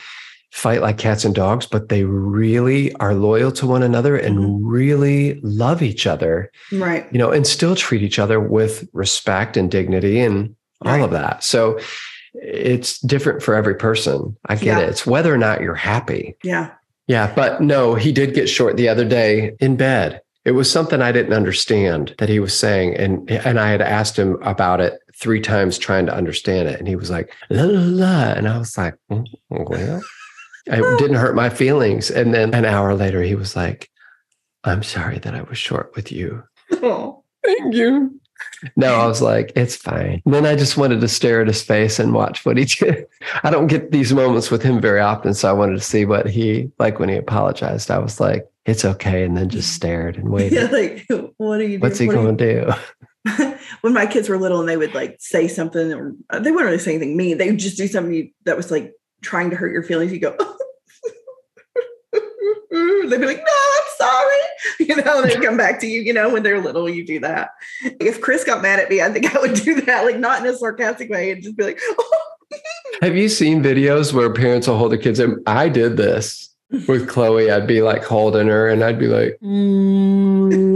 fight 0.52 0.82
like 0.82 0.98
cats 0.98 1.24
and 1.24 1.34
dogs, 1.34 1.66
but 1.66 1.88
they 1.88 2.04
really 2.04 2.92
are 2.96 3.14
loyal 3.14 3.52
to 3.52 3.66
one 3.66 3.82
another 3.82 4.16
and 4.16 4.36
Mm-hmm. 4.38 4.66
really 4.66 5.40
love 5.42 5.82
each 5.82 6.06
other, 6.06 6.50
Right. 6.72 7.06
you 7.12 7.18
know, 7.18 7.30
and 7.30 7.46
still 7.46 7.74
treat 7.76 8.02
each 8.02 8.18
other 8.18 8.40
with 8.40 8.88
respect 8.92 9.56
and 9.56 9.70
dignity 9.70 10.20
and 10.20 10.54
all 10.84 10.92
Right. 10.92 11.02
of 11.02 11.10
that. 11.12 11.44
So 11.44 11.78
it's 12.34 12.98
different 13.00 13.42
for 13.42 13.54
every 13.54 13.74
person. 13.74 14.36
I 14.46 14.54
get 14.56 14.64
Yeah. 14.64 14.78
it. 14.80 14.88
It's 14.90 15.06
whether 15.06 15.32
or 15.32 15.38
not 15.38 15.60
you're 15.60 15.74
happy. 15.74 16.36
Yeah. 16.44 16.70
Yeah, 17.06 17.32
but 17.34 17.60
no, 17.60 17.94
he 17.96 18.12
did 18.12 18.34
get 18.34 18.48
short 18.48 18.76
the 18.76 18.88
other 18.88 19.04
day 19.04 19.52
in 19.60 19.74
bed. 19.76 20.20
It 20.44 20.52
was 20.52 20.70
something 20.70 21.02
I 21.02 21.12
didn't 21.12 21.32
understand 21.32 22.14
that 22.18 22.28
he 22.28 22.38
was 22.40 22.56
saying, 22.56 22.94
and 22.96 23.28
and 23.30 23.58
I 23.60 23.70
had 23.70 23.82
asked 23.82 24.16
him 24.16 24.38
about 24.42 24.80
it 24.80 24.94
three 25.20 25.40
times, 25.40 25.76
trying 25.76 26.06
to 26.06 26.14
understand 26.14 26.68
it, 26.68 26.78
and 26.78 26.88
he 26.88 26.96
was 26.96 27.10
like 27.10 27.30
la 27.50 27.64
la 27.64 27.80
la, 27.80 28.32
and 28.32 28.48
I 28.48 28.56
was 28.58 28.78
like, 28.78 28.94
"Mm, 29.10 29.24
well, 29.50 30.00
it 30.78 30.98
didn't 30.98 31.16
hurt 31.16 31.34
my 31.34 31.50
feelings. 31.50 32.10
And 32.10 32.32
then 32.32 32.54
an 32.54 32.64
hour 32.64 32.94
later, 32.94 33.22
he 33.22 33.34
was 33.34 33.56
like, 33.56 33.90
"I'm 34.64 34.82
sorry 34.82 35.18
that 35.18 35.34
I 35.34 35.42
was 35.42 35.58
short 35.58 35.94
with 35.96 36.12
you." 36.12 36.44
Oh. 36.82 37.20
Thank 37.44 37.74
you. 37.74 38.20
No, 38.76 38.94
I 38.94 39.06
was 39.06 39.20
like, 39.20 39.52
it's 39.54 39.76
fine. 39.76 40.22
And 40.24 40.34
then 40.34 40.46
I 40.46 40.56
just 40.56 40.76
wanted 40.76 41.00
to 41.00 41.08
stare 41.08 41.40
at 41.40 41.46
his 41.46 41.62
face 41.62 41.98
and 41.98 42.12
watch 42.12 42.44
what 42.44 42.56
he 42.56 42.64
did. 42.64 43.06
I 43.42 43.50
don't 43.50 43.66
get 43.66 43.90
these 43.90 44.12
moments 44.12 44.50
with 44.50 44.62
him 44.62 44.80
very 44.80 45.00
often. 45.00 45.34
So 45.34 45.48
I 45.48 45.52
wanted 45.52 45.74
to 45.74 45.80
see 45.80 46.04
what 46.04 46.28
he, 46.28 46.70
like 46.78 46.98
when 46.98 47.08
he 47.08 47.16
apologized, 47.16 47.90
I 47.90 47.98
was 47.98 48.20
like, 48.20 48.46
it's 48.66 48.84
okay. 48.84 49.24
And 49.24 49.36
then 49.36 49.48
just 49.48 49.74
stared 49.74 50.16
and 50.16 50.30
waited. 50.30 50.52
Yeah, 50.52 50.64
like 50.64 51.06
what 51.36 51.60
are 51.60 51.64
you 51.64 51.68
doing? 51.68 51.80
What's 51.80 51.98
he 51.98 52.06
What 52.06 52.14
going 52.14 52.36
to 52.36 52.64
do? 52.64 52.72
when 53.82 53.92
my 53.92 54.06
kids 54.06 54.28
were 54.28 54.38
little 54.38 54.60
and 54.60 54.68
they 54.68 54.78
would 54.78 54.94
like 54.94 55.16
say 55.18 55.46
something 55.46 55.92
or 55.92 56.14
uh, 56.30 56.38
they 56.38 56.50
wouldn't 56.50 56.70
really 56.70 56.78
say 56.78 56.92
anything 56.92 57.16
mean. 57.16 57.36
They 57.36 57.50
would 57.50 57.58
just 57.58 57.76
do 57.76 57.86
something 57.86 58.32
that 58.44 58.56
was 58.56 58.70
like 58.70 58.94
trying 59.20 59.50
to 59.50 59.56
hurt 59.56 59.72
your 59.72 59.82
feelings. 59.82 60.12
You 60.12 60.20
go, 60.20 60.36
they'd 62.70 63.20
be 63.20 63.26
like, 63.26 63.38
no, 63.38 63.44
I'm 63.44 63.88
sorry. 63.96 64.36
You 64.80 64.96
know, 64.96 65.22
they 65.22 65.36
come 65.36 65.56
back 65.56 65.78
to 65.80 65.86
you, 65.86 66.00
you 66.00 66.12
know, 66.12 66.30
when 66.30 66.42
they're 66.42 66.60
little, 66.60 66.88
you 66.88 67.06
do 67.06 67.20
that. 67.20 67.50
If 67.82 68.20
Chris 68.20 68.44
got 68.44 68.62
mad 68.62 68.80
at 68.80 68.88
me, 68.90 69.00
I 69.02 69.10
think 69.10 69.34
I 69.34 69.40
would 69.40 69.54
do 69.64 69.80
that, 69.82 70.04
like 70.04 70.18
not 70.18 70.40
in 70.40 70.52
a 70.52 70.56
sarcastic 70.56 71.10
way 71.10 71.30
and 71.30 71.42
just 71.42 71.56
be 71.56 71.64
like, 71.64 71.80
Have 73.02 73.14
you 73.14 73.28
seen 73.28 73.62
videos 73.62 74.12
where 74.12 74.32
parents 74.32 74.66
will 74.66 74.78
hold 74.78 74.92
their 74.92 74.98
kids? 74.98 75.18
And 75.18 75.38
I 75.46 75.68
did 75.68 75.96
this 75.96 76.54
with 76.88 77.08
Chloe. 77.08 77.50
I'd 77.50 77.66
be 77.66 77.82
like 77.82 78.02
holding 78.04 78.48
her 78.48 78.68
and 78.68 78.82
I'd 78.82 78.98
be 78.98 79.08
like, 79.08 79.38
mm, 79.42 80.19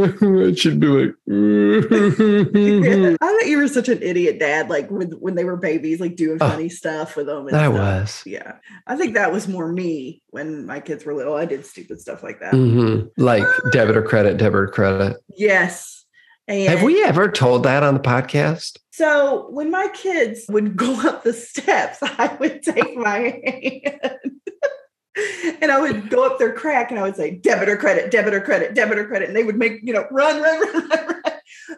I 0.50 0.54
should 0.54 0.80
be 0.80 0.86
like, 0.86 1.14
Yeah. 1.26 3.16
I 3.20 3.26
thought 3.26 3.46
you 3.48 3.58
were 3.58 3.68
such 3.68 3.88
an 3.88 4.02
idiot 4.02 4.38
dad, 4.38 4.68
like 4.70 4.90
when, 4.90 5.10
when 5.12 5.34
they 5.34 5.44
were 5.44 5.56
babies, 5.56 6.00
like 6.00 6.16
doing 6.16 6.38
Oh, 6.40 6.48
funny 6.48 6.68
stuff 6.68 7.16
with 7.16 7.26
them. 7.26 7.46
And 7.48 7.56
I 7.56 7.64
stuff. 7.64 7.74
was. 7.74 8.22
Yeah. 8.26 8.52
I 8.86 8.96
think 8.96 9.14
that 9.14 9.32
was 9.32 9.48
more 9.48 9.70
me 9.70 10.22
when 10.30 10.66
my 10.66 10.80
kids 10.80 11.04
were 11.04 11.14
little. 11.14 11.34
I 11.34 11.44
did 11.44 11.64
stupid 11.66 12.00
stuff 12.00 12.22
like 12.22 12.40
that. 12.40 12.54
Mhm. 12.54 13.10
Like 13.16 13.44
debit 13.72 13.96
or 13.96 14.02
credit, 14.02 14.36
debit 14.36 14.54
or 14.56 14.66
credit. 14.68 15.16
Yes. 15.36 16.04
And 16.46 16.68
Have 16.68 16.82
we 16.82 17.02
ever 17.02 17.30
told 17.30 17.62
that 17.62 17.82
on 17.82 17.94
the 17.94 18.00
podcast? 18.00 18.78
so 18.92 19.48
when 19.50 19.70
my 19.72 19.88
kids 19.92 20.44
would 20.48 20.76
go 20.76 20.92
up 21.08 21.24
the 21.24 21.32
steps, 21.32 21.98
I 22.02 22.36
would 22.38 22.62
take 22.62 22.96
my 22.96 23.40
hand 23.44 24.20
and 25.62 25.70
I 25.70 25.80
would 25.80 26.10
go 26.10 26.26
up 26.26 26.38
their 26.38 26.52
crack 26.52 26.90
and 26.90 26.98
I 26.98 27.02
would 27.02 27.16
say 27.16 27.32
debit 27.32 27.68
or 27.68 27.76
credit, 27.76 28.10
debit 28.10 28.34
or 28.34 28.40
credit, 28.40 28.74
debit 28.74 28.98
or 28.98 29.06
credit. 29.06 29.28
And 29.28 29.36
they 29.36 29.44
would 29.44 29.56
make, 29.56 29.80
you 29.82 29.92
know, 29.92 30.06
run, 30.10 30.40
run, 30.42 30.60
run, 30.74 30.88
run, 30.88 31.06
run. 31.06 31.22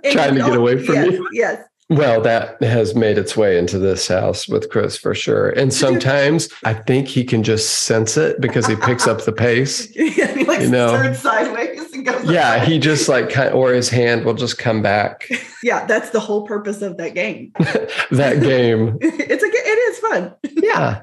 And 0.05 0.13
Trying 0.13 0.35
to 0.35 0.41
get 0.41 0.57
away 0.57 0.85
from 0.85 0.95
yes, 0.95 1.13
you. 1.13 1.29
Yes. 1.33 1.63
Well, 1.89 2.21
that 2.23 2.61
has 2.63 2.97
made 2.97 3.17
its 3.17 3.37
way 3.37 3.57
into 3.59 3.79
this 3.79 4.09
house 4.09 4.49
with 4.49 4.71
Chris 4.71 4.97
for 4.97 5.15
sure. 5.15 5.51
And 5.51 5.73
sometimes 5.73 6.49
I 6.65 6.75
think 6.75 7.07
he 7.07 7.23
can 7.23 7.45
just 7.45 7.85
sense 7.85 8.17
it 8.17 8.41
because 8.41 8.67
he 8.67 8.75
picks 8.75 9.07
up 9.07 9.25
the 9.25 9.33
pace. 9.33 9.89
Yeah, 9.97 10.35
he 10.35 10.45
like 10.45 10.63
You 10.63 10.71
know. 10.71 11.13
sideways 11.13 11.93
and 11.93 12.05
goes. 12.05 12.29
Yeah, 12.29 12.65
he 12.65 12.79
just 12.79 13.09
like 13.09 13.37
or 13.55 13.73
his 13.73 13.89
hand 13.89 14.25
will 14.25 14.35
just 14.35 14.59
come 14.59 14.83
back. 14.83 15.29
yeah, 15.63 15.85
that's 15.87 16.11
the 16.11 16.21
whole 16.21 16.47
purpose 16.47 16.83
of 16.83 16.97
that 16.97 17.15
game. 17.15 17.53
that 18.11 18.41
game. 18.41 18.99
it's 19.01 19.45
a 19.45 19.47
it 19.47 19.79
is 19.79 19.99
fun. 19.99 20.35
Yeah. 20.43 21.03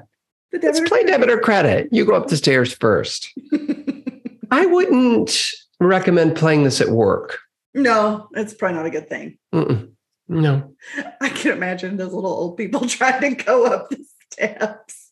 Let's 0.62 0.80
play 0.80 0.88
credit. 1.02 1.06
debit 1.06 1.30
or 1.30 1.38
credit. 1.40 1.88
You 1.90 2.04
go 2.04 2.14
up 2.14 2.28
the 2.28 2.36
stairs 2.36 2.72
first. 2.72 3.30
I 4.50 4.66
wouldn't 4.66 5.50
recommend 5.80 6.36
playing 6.36 6.64
this 6.64 6.80
at 6.80 6.88
work. 6.90 7.38
no, 7.74 8.28
it's 8.34 8.54
probably 8.54 8.76
not 8.76 8.86
a 8.86 8.90
good 8.90 9.08
thing. 9.08 9.38
Mm-mm. 9.54 9.90
No. 10.28 10.74
I 11.20 11.28
can 11.28 11.52
imagine 11.52 11.96
those 11.96 12.12
little 12.12 12.30
old 12.30 12.56
people 12.56 12.80
trying 12.88 13.36
to 13.36 13.42
go 13.44 13.66
up 13.66 13.90
the 13.90 14.04
steps. 14.30 15.10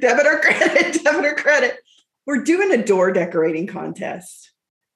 Debit 0.00 0.26
or 0.26 0.40
credit, 0.40 1.00
debit 1.04 1.24
or 1.24 1.34
credit. 1.34 1.76
We're 2.26 2.42
doing 2.44 2.70
a 2.72 2.82
door 2.84 3.12
decorating 3.12 3.66
contest 3.66 4.52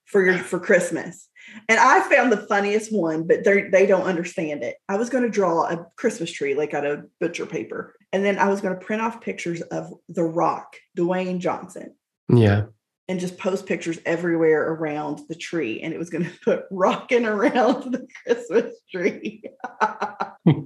for 0.07 0.25
your 0.25 0.39
for 0.39 0.59
Christmas. 0.59 1.29
And 1.69 1.79
I 1.81 2.01
found 2.09 2.31
the 2.31 2.47
funniest 2.47 2.93
one, 2.93 3.27
but 3.27 3.45
they 3.45 3.63
they 3.63 3.87
don't 3.87 4.03
understand 4.03 4.63
it. 4.63 4.77
I 4.89 4.97
was 4.97 5.11
going 5.11 5.25
to 5.25 5.31
draw 5.31 5.65
a 5.65 5.87
Christmas 5.97 6.31
tree 6.31 6.55
like 6.55 6.73
out 6.75 6.85
of 6.87 7.07
butcher 7.21 7.47
paper. 7.47 7.95
And 8.13 8.25
then 8.25 8.39
I 8.39 8.49
was 8.49 8.61
going 8.61 8.75
to 8.79 8.85
print 8.85 9.03
off 9.03 9.21
pictures 9.21 9.61
of 9.63 9.93
The 10.09 10.25
Rock, 10.25 10.77
Dwayne 10.97 11.39
Johnson, 11.41 11.95
Yeah. 12.29 12.65
and 13.09 13.21
just 13.21 13.37
post 13.39 13.67
pictures 13.67 13.99
everywhere 14.07 14.73
around 14.73 15.21
the 15.29 15.35
tree. 15.35 15.81
And 15.83 15.93
it 15.93 15.99
was 15.99 16.09
going 16.11 16.25
to 16.31 16.31
put 16.45 16.65
rocking 16.71 17.27
around 17.27 17.93
the 17.93 18.07
Christmas 18.25 18.75
tree. 18.91 19.43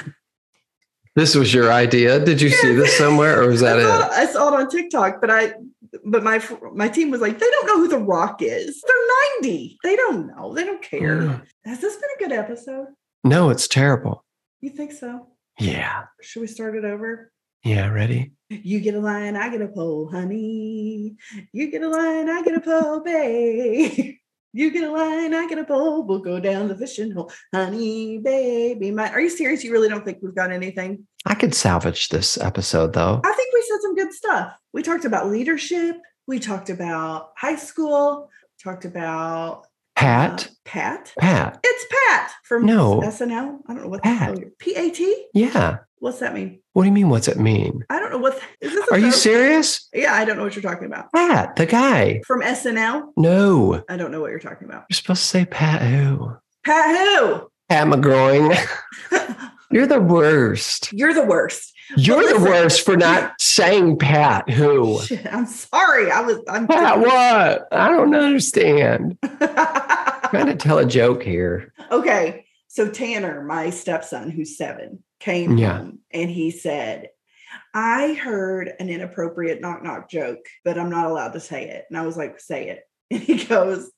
This 1.14 1.34
was 1.34 1.52
your 1.52 1.70
idea. 1.70 2.24
Did 2.24 2.40
you 2.40 2.48
see 2.48 2.74
this 2.74 2.96
somewhere 2.96 3.42
or 3.42 3.48
was 3.48 3.60
that 3.60 3.78
I, 3.78 3.82
saw, 3.82 4.06
it? 4.06 4.12
I 4.12 4.26
saw 4.26 4.48
it 4.48 4.60
on 4.60 4.70
TikTok, 4.70 5.20
but 5.20 5.30
I 5.30 5.52
but 6.06 6.22
my 6.24 6.42
my 6.72 6.88
team 6.88 7.10
was 7.10 7.20
like, 7.20 7.38
they 7.38 7.50
don't 7.50 7.66
know 7.66 7.76
who 7.76 7.88
the 7.88 7.98
Rock 7.98 8.40
is. 8.40 8.82
They're 8.86 9.42
90. 9.42 9.78
They 9.84 9.94
don't 9.96 10.28
know. 10.28 10.54
They 10.54 10.64
don't 10.64 10.80
care. 10.82 11.42
Has 11.66 11.80
this 11.82 11.96
been 11.96 12.08
a 12.16 12.18
good 12.18 12.32
episode? 12.32 12.86
No, 13.24 13.50
it's 13.50 13.68
terrible. 13.68 14.24
You 14.62 14.70
think 14.70 14.92
so? 14.92 15.28
Yeah. 15.58 16.04
Should 16.20 16.40
we 16.40 16.46
start 16.46 16.76
it 16.76 16.84
over? 16.84 17.32
Yeah, 17.64 17.88
ready? 17.88 18.32
You 18.48 18.80
get 18.80 18.94
a 18.94 19.00
line, 19.00 19.36
I 19.36 19.48
get 19.50 19.62
a 19.62 19.68
pole, 19.68 20.10
honey. 20.10 21.16
You 21.52 21.70
get 21.70 21.82
a 21.82 21.88
line, 21.88 22.28
I 22.28 22.42
get 22.42 22.56
a 22.56 22.60
pole, 22.60 23.00
babe. 23.00 24.16
You 24.54 24.70
get 24.70 24.84
a 24.84 24.92
line, 24.92 25.32
I 25.32 25.48
get 25.48 25.56
a 25.56 25.64
pole. 25.64 26.02
We'll 26.02 26.18
go 26.18 26.38
down 26.38 26.68
the 26.68 26.76
fishing 26.76 27.10
hole, 27.10 27.32
honey, 27.54 28.18
baby. 28.18 28.90
My, 28.90 29.10
are 29.10 29.18
you 29.18 29.30
serious? 29.30 29.64
You 29.64 29.72
really 29.72 29.88
don't 29.88 30.04
think 30.04 30.18
we've 30.20 30.34
got 30.34 30.52
anything? 30.52 31.06
I 31.24 31.34
could 31.34 31.54
salvage 31.54 32.10
this 32.10 32.36
episode 32.36 32.92
though. 32.92 33.22
I 33.24 33.32
think 33.32 33.54
we 33.54 33.64
said 33.66 33.80
some 33.80 33.94
good 33.94 34.12
stuff. 34.12 34.52
We 34.74 34.82
talked 34.82 35.06
about 35.06 35.30
leadership. 35.30 35.96
We 36.26 36.38
talked 36.38 36.68
about 36.68 37.30
high 37.34 37.56
school. 37.56 38.28
Talked 38.62 38.84
about 38.84 39.68
Pat, 39.96 40.46
uh, 40.46 40.50
Pat. 40.64 41.12
Pat. 41.18 41.60
It's 41.62 41.86
Pat 41.90 42.30
from 42.44 42.66
No. 42.66 43.00
SNL. 43.00 43.58
I 43.66 43.74
don't 43.74 43.82
know 43.82 43.88
what 43.88 44.02
Pat. 44.02 44.38
P 44.58 44.74
A 44.74 44.90
T. 44.90 45.26
Yeah. 45.34 45.78
What's 45.98 46.18
that 46.18 46.34
mean? 46.34 46.60
What 46.72 46.82
do 46.82 46.86
you 46.86 46.92
mean? 46.92 47.08
What's 47.10 47.28
it 47.28 47.38
mean? 47.38 47.84
I 47.88 48.00
don't 48.00 48.10
know 48.10 48.18
what. 48.18 48.40
Is 48.60 48.72
this? 48.72 48.88
Are 48.90 48.98
you 48.98 49.12
serious? 49.12 49.88
Yeah, 49.94 50.14
I 50.14 50.24
don't 50.24 50.36
know 50.36 50.42
what 50.42 50.56
you're 50.56 50.62
talking 50.62 50.86
about. 50.86 51.12
Pat, 51.12 51.54
the 51.56 51.66
guy. 51.66 52.22
From 52.26 52.42
SNL. 52.42 53.12
No. 53.16 53.84
I 53.88 53.96
don't 53.96 54.10
know 54.10 54.20
what 54.20 54.30
you're 54.30 54.40
talking 54.40 54.66
about. 54.68 54.84
You're 54.90 54.96
supposed 54.96 55.22
to 55.22 55.28
say 55.28 55.44
Pat 55.44 55.82
who? 55.82 56.32
Pat 56.64 56.96
who? 56.96 57.48
Pat 57.68 57.86
McGroin. 57.86 58.56
You're 59.70 59.86
the 59.86 60.00
worst. 60.00 60.92
You're 60.92 61.14
the 61.14 61.24
worst. 61.24 61.71
You're 61.96 62.38
the 62.38 62.40
worst 62.44 62.84
for 62.84 62.96
not 62.96 63.40
saying 63.40 63.98
Pat 63.98 64.48
who. 64.48 65.00
Shit, 65.02 65.26
I'm 65.32 65.46
sorry. 65.46 66.10
I 66.10 66.20
was. 66.22 66.38
I'm 66.48 66.66
Pat 66.66 66.98
what? 67.00 67.68
I 67.72 67.88
don't 67.90 68.14
understand. 68.14 69.18
trying 69.22 70.46
to 70.46 70.56
tell 70.56 70.78
a 70.78 70.86
joke 70.86 71.22
here. 71.22 71.72
okay. 71.90 72.46
So 72.68 72.88
Tanner, 72.88 73.42
my 73.44 73.68
stepson, 73.68 74.30
who's 74.30 74.56
seven, 74.56 75.02
came 75.20 75.58
Yeah. 75.58 75.76
home 75.78 75.98
and 76.10 76.30
he 76.30 76.50
said, 76.50 77.10
I 77.74 78.14
heard 78.14 78.72
an 78.80 78.88
inappropriate 78.88 79.60
knock 79.60 79.82
knock 79.82 80.08
joke, 80.08 80.46
but 80.64 80.78
I'm 80.78 80.88
not 80.88 81.10
allowed 81.10 81.32
to 81.34 81.40
say 81.40 81.68
it. 81.68 81.84
And 81.90 81.98
I 81.98 82.06
was 82.06 82.16
like, 82.16 82.40
say 82.40 82.68
it. 82.70 82.84
And 83.12 83.20
he 83.22 83.44
goes, 83.44 83.90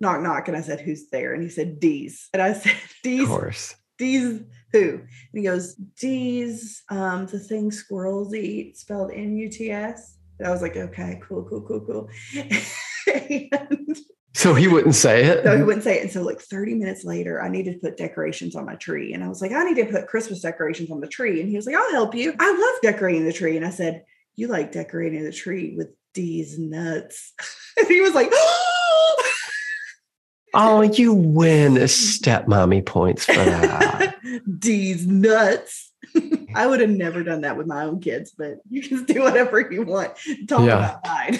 knock 0.00 0.22
knock. 0.22 0.48
And 0.48 0.56
I 0.56 0.62
said, 0.62 0.80
who's 0.80 1.10
there? 1.10 1.34
And 1.34 1.42
he 1.42 1.50
said, 1.50 1.80
D's. 1.80 2.30
And 2.32 2.40
I 2.40 2.54
said, 2.54 2.72
Of 2.72 2.94
D's, 3.02 3.28
course. 3.28 3.74
D's 3.98 4.40
who? 4.72 4.90
And 4.90 5.08
he 5.32 5.42
goes, 5.42 5.74
D's, 5.98 6.82
um, 6.90 7.26
the 7.26 7.38
thing 7.38 7.70
squirrels 7.70 8.34
eat, 8.34 8.76
spelled 8.76 9.10
N-U-T-S. 9.12 10.16
And 10.38 10.46
I 10.46 10.50
was 10.50 10.62
like, 10.62 10.76
okay, 10.76 11.20
cool, 11.26 11.44
cool, 11.44 11.62
cool, 11.62 11.80
cool. 11.80 12.08
and 13.30 13.98
So 14.34 14.54
he 14.54 14.68
wouldn't 14.68 14.94
say 14.94 15.24
it. 15.24 15.42
so 15.44 15.56
he 15.56 15.62
wouldn't 15.62 15.84
say 15.84 15.98
it. 15.98 16.02
And 16.02 16.12
so, 16.12 16.22
like 16.22 16.40
30 16.40 16.74
minutes 16.74 17.04
later, 17.04 17.42
I 17.42 17.48
needed 17.48 17.74
to 17.74 17.78
put 17.78 17.96
decorations 17.96 18.54
on 18.54 18.66
my 18.66 18.76
tree. 18.76 19.14
And 19.14 19.24
I 19.24 19.28
was 19.28 19.40
like, 19.40 19.52
I 19.52 19.64
need 19.64 19.76
to 19.76 19.90
put 19.90 20.06
Christmas 20.06 20.40
decorations 20.42 20.90
on 20.90 21.00
the 21.00 21.08
tree. 21.08 21.40
And 21.40 21.48
he 21.48 21.56
was 21.56 21.66
like, 21.66 21.74
I'll 21.74 21.90
help 21.90 22.14
you. 22.14 22.34
I 22.38 22.52
love 22.52 22.80
decorating 22.82 23.24
the 23.24 23.32
tree. 23.32 23.56
And 23.56 23.66
I 23.66 23.70
said, 23.70 24.04
You 24.36 24.48
like 24.48 24.70
decorating 24.70 25.24
the 25.24 25.32
tree 25.32 25.74
with 25.76 25.88
D's 26.14 26.58
nuts. 26.58 27.32
and 27.78 27.88
he 27.88 28.00
was 28.00 28.14
like, 28.14 28.30
Oh, 30.54 30.82
you 30.82 31.12
win 31.12 31.74
stepmommy 31.74 32.84
points 32.84 33.24
for 33.24 33.32
that. 33.34 34.16
D's 34.58 35.06
nuts. 35.06 35.92
I 36.54 36.66
would 36.66 36.80
have 36.80 36.90
never 36.90 37.22
done 37.22 37.42
that 37.42 37.56
with 37.56 37.66
my 37.66 37.84
own 37.84 38.00
kids, 38.00 38.30
but 38.36 38.58
you 38.70 38.82
can 38.82 39.04
do 39.04 39.20
whatever 39.22 39.60
you 39.70 39.82
want. 39.82 40.12
Talk 40.48 40.66
Yeah. 40.66 40.96
about 41.00 41.06
mine. 41.06 41.38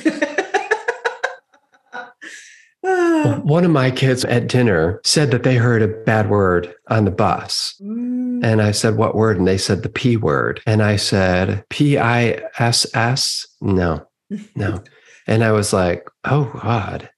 One 3.43 3.65
of 3.65 3.71
my 3.71 3.91
kids 3.91 4.25
at 4.25 4.47
dinner 4.47 5.01
said 5.05 5.31
that 5.33 5.43
they 5.43 5.57
heard 5.57 5.83
a 5.83 5.89
bad 5.89 6.31
word 6.31 6.73
on 6.89 7.05
the 7.05 7.11
bus. 7.11 7.75
Mm, 7.83 8.45
And 8.45 8.63
I 8.63 8.71
said, 8.71 8.97
What 8.97 9.15
word? 9.17 9.37
And 9.39 9.49
they 9.49 9.59
said 9.59 9.83
the 9.83 9.89
P 9.89 10.17
word. 10.17 10.61
And 10.67 10.83
I 10.83 10.97
said, 10.97 11.65
P 11.71 11.99
I 11.99 12.41
S 12.59 12.87
S? 12.95 13.47
No, 13.61 14.07
no. 14.55 14.83
And 15.27 15.45
I 15.45 15.53
was 15.53 15.73
like, 15.75 16.09
Oh 16.25 16.45
God. 16.63 17.11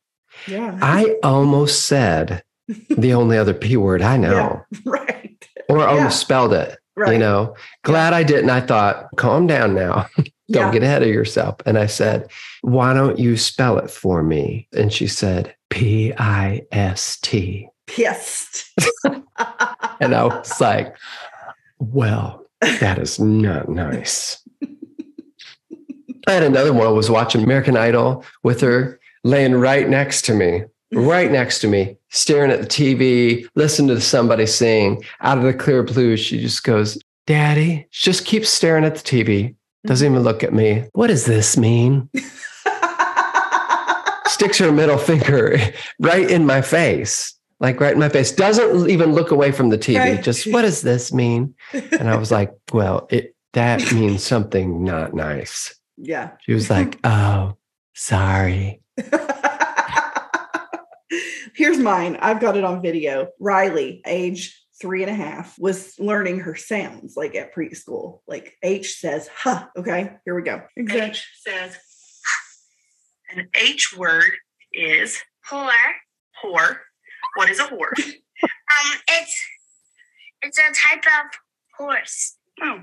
Yeah. 0.46 0.78
I 0.82 1.16
almost 1.22 1.86
said 1.86 2.42
the 2.88 3.12
only 3.20 3.36
other 3.38 3.54
P 3.54 3.76
word 3.76 4.02
I 4.02 4.16
know, 4.16 4.62
right. 4.84 5.48
or 5.68 5.86
almost 5.86 6.02
Yeah. 6.02 6.08
spelled 6.24 6.52
it. 6.52 6.78
Right. 6.96 7.12
You 7.14 7.18
know, 7.18 7.54
glad 7.84 8.12
I 8.12 8.22
didn't. 8.22 8.50
I 8.50 8.60
thought, 8.60 9.06
calm 9.16 9.46
down 9.46 9.74
now. 9.74 10.06
Don't 10.16 10.66
Yeah. 10.66 10.72
get 10.72 10.82
ahead 10.82 11.02
of 11.02 11.08
yourself. 11.08 11.56
And 11.64 11.78
I 11.78 11.86
said, 11.86 12.28
why 12.62 12.92
don't 12.92 13.18
you 13.18 13.36
spell 13.36 13.78
it 13.78 13.88
for 13.90 14.22
me? 14.22 14.66
And 14.76 14.92
she 14.92 15.06
said, 15.06 15.54
P 15.70 16.12
I 16.18 16.62
S 16.72 17.18
T. 17.22 17.68
pissed. 17.86 18.64
And 20.00 20.14
I 20.14 20.24
was 20.24 20.60
like, 20.60 20.94
well, 21.78 22.44
that 22.60 22.98
is 22.98 23.18
not 23.20 23.68
nice. 23.68 24.42
I 26.26 26.32
had 26.32 26.42
another 26.42 26.72
one. 26.72 26.86
I 26.86 26.90
was 26.90 27.10
watching 27.10 27.42
American 27.42 27.76
Idol 27.76 28.24
with 28.42 28.60
her 28.60 28.99
laying 29.24 29.54
right 29.54 29.88
next 29.88 30.22
to 30.22 30.34
me, 30.34 30.64
mm-hmm. 30.92 31.04
right 31.04 31.30
next 31.30 31.60
to 31.60 31.68
me, 31.68 31.96
staring 32.08 32.50
at 32.50 32.60
the 32.60 32.66
TV, 32.66 33.46
listening 33.54 33.94
to 33.94 34.00
somebody 34.00 34.46
sing 34.46 35.04
out 35.20 35.38
of 35.38 35.44
the 35.44 35.54
clear 35.54 35.82
blue. 35.82 36.16
She 36.16 36.40
just 36.40 36.64
goes, 36.64 36.98
Daddy, 37.26 37.86
she 37.90 38.10
just 38.10 38.24
keeps 38.24 38.48
staring 38.48 38.84
at 38.84 38.94
the 38.96 39.02
TV, 39.02 39.54
doesn't 39.86 40.06
mm-hmm. 40.06 40.14
even 40.14 40.24
look 40.24 40.42
at 40.42 40.52
me. 40.52 40.84
What 40.92 41.08
does 41.08 41.24
this 41.24 41.56
mean? 41.56 42.08
Sticks 44.26 44.58
her 44.58 44.72
middle 44.72 44.98
finger 44.98 45.58
right 45.98 46.30
in 46.30 46.46
my 46.46 46.62
face, 46.62 47.34
like 47.58 47.80
right 47.80 47.92
in 47.92 47.98
my 47.98 48.08
face. 48.08 48.32
Doesn't 48.32 48.88
even 48.88 49.12
look 49.12 49.30
away 49.30 49.52
from 49.52 49.68
the 49.68 49.78
TV. 49.78 49.98
Right. 49.98 50.22
Just 50.22 50.50
what 50.52 50.62
does 50.62 50.80
this 50.82 51.12
mean? 51.12 51.54
And 51.72 52.08
I 52.08 52.16
was 52.16 52.30
like, 52.30 52.52
well, 52.72 53.06
it 53.10 53.34
that 53.52 53.92
means 53.92 54.22
something 54.22 54.84
not 54.84 55.12
nice. 55.12 55.74
yeah. 55.96 56.30
She 56.42 56.54
was 56.54 56.70
like, 56.70 56.98
oh, 57.04 57.56
sorry. 57.94 58.80
Here's 61.54 61.78
mine. 61.78 62.16
I've 62.20 62.40
got 62.40 62.56
it 62.56 62.64
on 62.64 62.82
video. 62.82 63.28
Riley, 63.38 64.02
age 64.06 64.56
three 64.80 65.02
and 65.02 65.10
a 65.10 65.14
half, 65.14 65.58
was 65.58 65.98
learning 65.98 66.40
her 66.40 66.54
sounds 66.54 67.16
like 67.16 67.34
at 67.34 67.54
preschool. 67.54 68.20
Like 68.26 68.56
H 68.62 68.98
says, 68.98 69.28
huh. 69.34 69.66
Okay, 69.76 70.16
here 70.24 70.34
we 70.34 70.42
go. 70.42 70.62
Exactly. 70.76 71.10
H 71.10 71.28
says, 71.40 71.76
an 73.36 73.48
H 73.54 73.94
word 73.96 74.30
is 74.72 75.20
Whore. 75.50 75.70
whore. 76.44 76.76
What 77.34 77.50
is 77.50 77.60
a 77.60 77.64
whore? 77.64 77.92
Um, 78.42 78.98
it's 79.08 79.44
it's 80.40 80.58
a 80.58 80.72
type 80.72 81.04
of 81.04 81.30
horse. 81.76 82.38
Oh, 82.62 82.80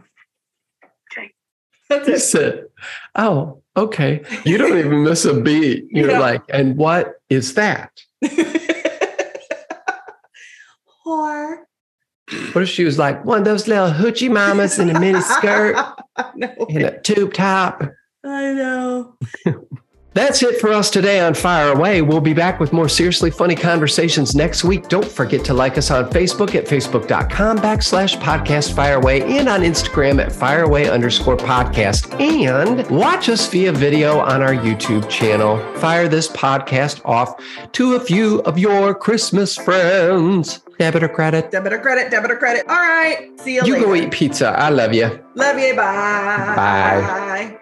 That's 1.89 2.07
He 2.07 2.13
it. 2.13 2.19
said, 2.19 2.65
oh, 3.15 3.61
okay. 3.75 4.21
You 4.45 4.57
don't 4.57 4.77
even 4.85 5.03
miss 5.03 5.25
a 5.25 5.39
beat. 5.39 5.85
You're 5.89 6.11
Yeah. 6.11 6.19
like, 6.19 6.41
and 6.49 6.75
what 6.77 7.15
is 7.29 7.53
that? 7.55 7.91
Whore. 11.05 11.57
What 12.51 12.61
if 12.63 12.67
she 12.69 12.83
was 12.83 12.99
like 12.99 13.23
one 13.23 13.39
of 13.39 13.45
those 13.45 13.67
little 13.69 13.89
hoochie 13.89 14.29
mamas 14.29 14.79
in 14.79 14.89
a 14.89 14.99
mini 14.99 15.21
skirt 15.21 15.77
and 16.35 16.83
a 16.83 16.99
tube 17.01 17.33
top? 17.33 17.81
I 18.25 18.51
know. 18.53 19.15
That's 20.17 20.41
it 20.41 20.59
for 20.59 20.73
us 20.73 20.89
today 20.89 21.19
on 21.19 21.35
Fire 21.35 21.71
Away. 21.73 22.01
We'll 22.01 22.21
be 22.21 22.33
back 22.33 22.59
with 22.59 22.73
more 22.73 22.89
seriously 22.89 23.29
funny 23.29 23.53
conversations 23.53 24.33
next 24.33 24.63
week. 24.63 24.87
Don't 24.89 25.05
forget 25.05 25.45
to 25.45 25.53
like 25.53 25.77
us 25.77 25.91
on 25.91 26.09
Facebook 26.09 26.55
at 26.55 26.65
facebook.com 26.65 27.59
backslash 27.59 28.19
podcast 28.19 28.73
fireaway 28.73 29.21
and 29.21 29.47
on 29.47 29.61
Instagram 29.61 30.19
at 30.19 30.31
fireaway 30.31 30.89
underscore 30.89 31.37
podcast. 31.37 32.19
And 32.19 32.89
watch 32.89 33.29
us 33.29 33.47
via 33.47 33.71
video 33.71 34.17
on 34.17 34.41
our 34.41 34.55
YouTube 34.55 35.07
channel. 35.07 35.59
Fire 35.75 36.07
this 36.07 36.27
podcast 36.29 36.99
off 37.05 37.39
to 37.73 37.93
a 37.93 37.99
few 37.99 38.39
of 38.41 38.57
your 38.57 38.95
Christmas 38.95 39.55
friends. 39.55 40.61
Debit 40.79 41.03
or 41.03 41.09
credit? 41.09 41.51
Debit 41.51 41.73
or 41.73 41.79
credit, 41.79 42.09
debit 42.09 42.31
or 42.31 42.37
credit. 42.37 42.67
All 42.67 42.75
right. 42.75 43.39
See 43.39 43.53
you, 43.53 43.61
You 43.65 43.73
later. 43.73 43.85
go 43.85 43.93
eat 43.93 44.09
pizza. 44.09 44.47
I 44.47 44.69
love 44.69 44.95
you. 44.95 45.23
Love 45.35 45.59
you. 45.59 45.75
Bye. 45.75 46.55
Bye. 46.55 47.01
Bye. 47.01 47.56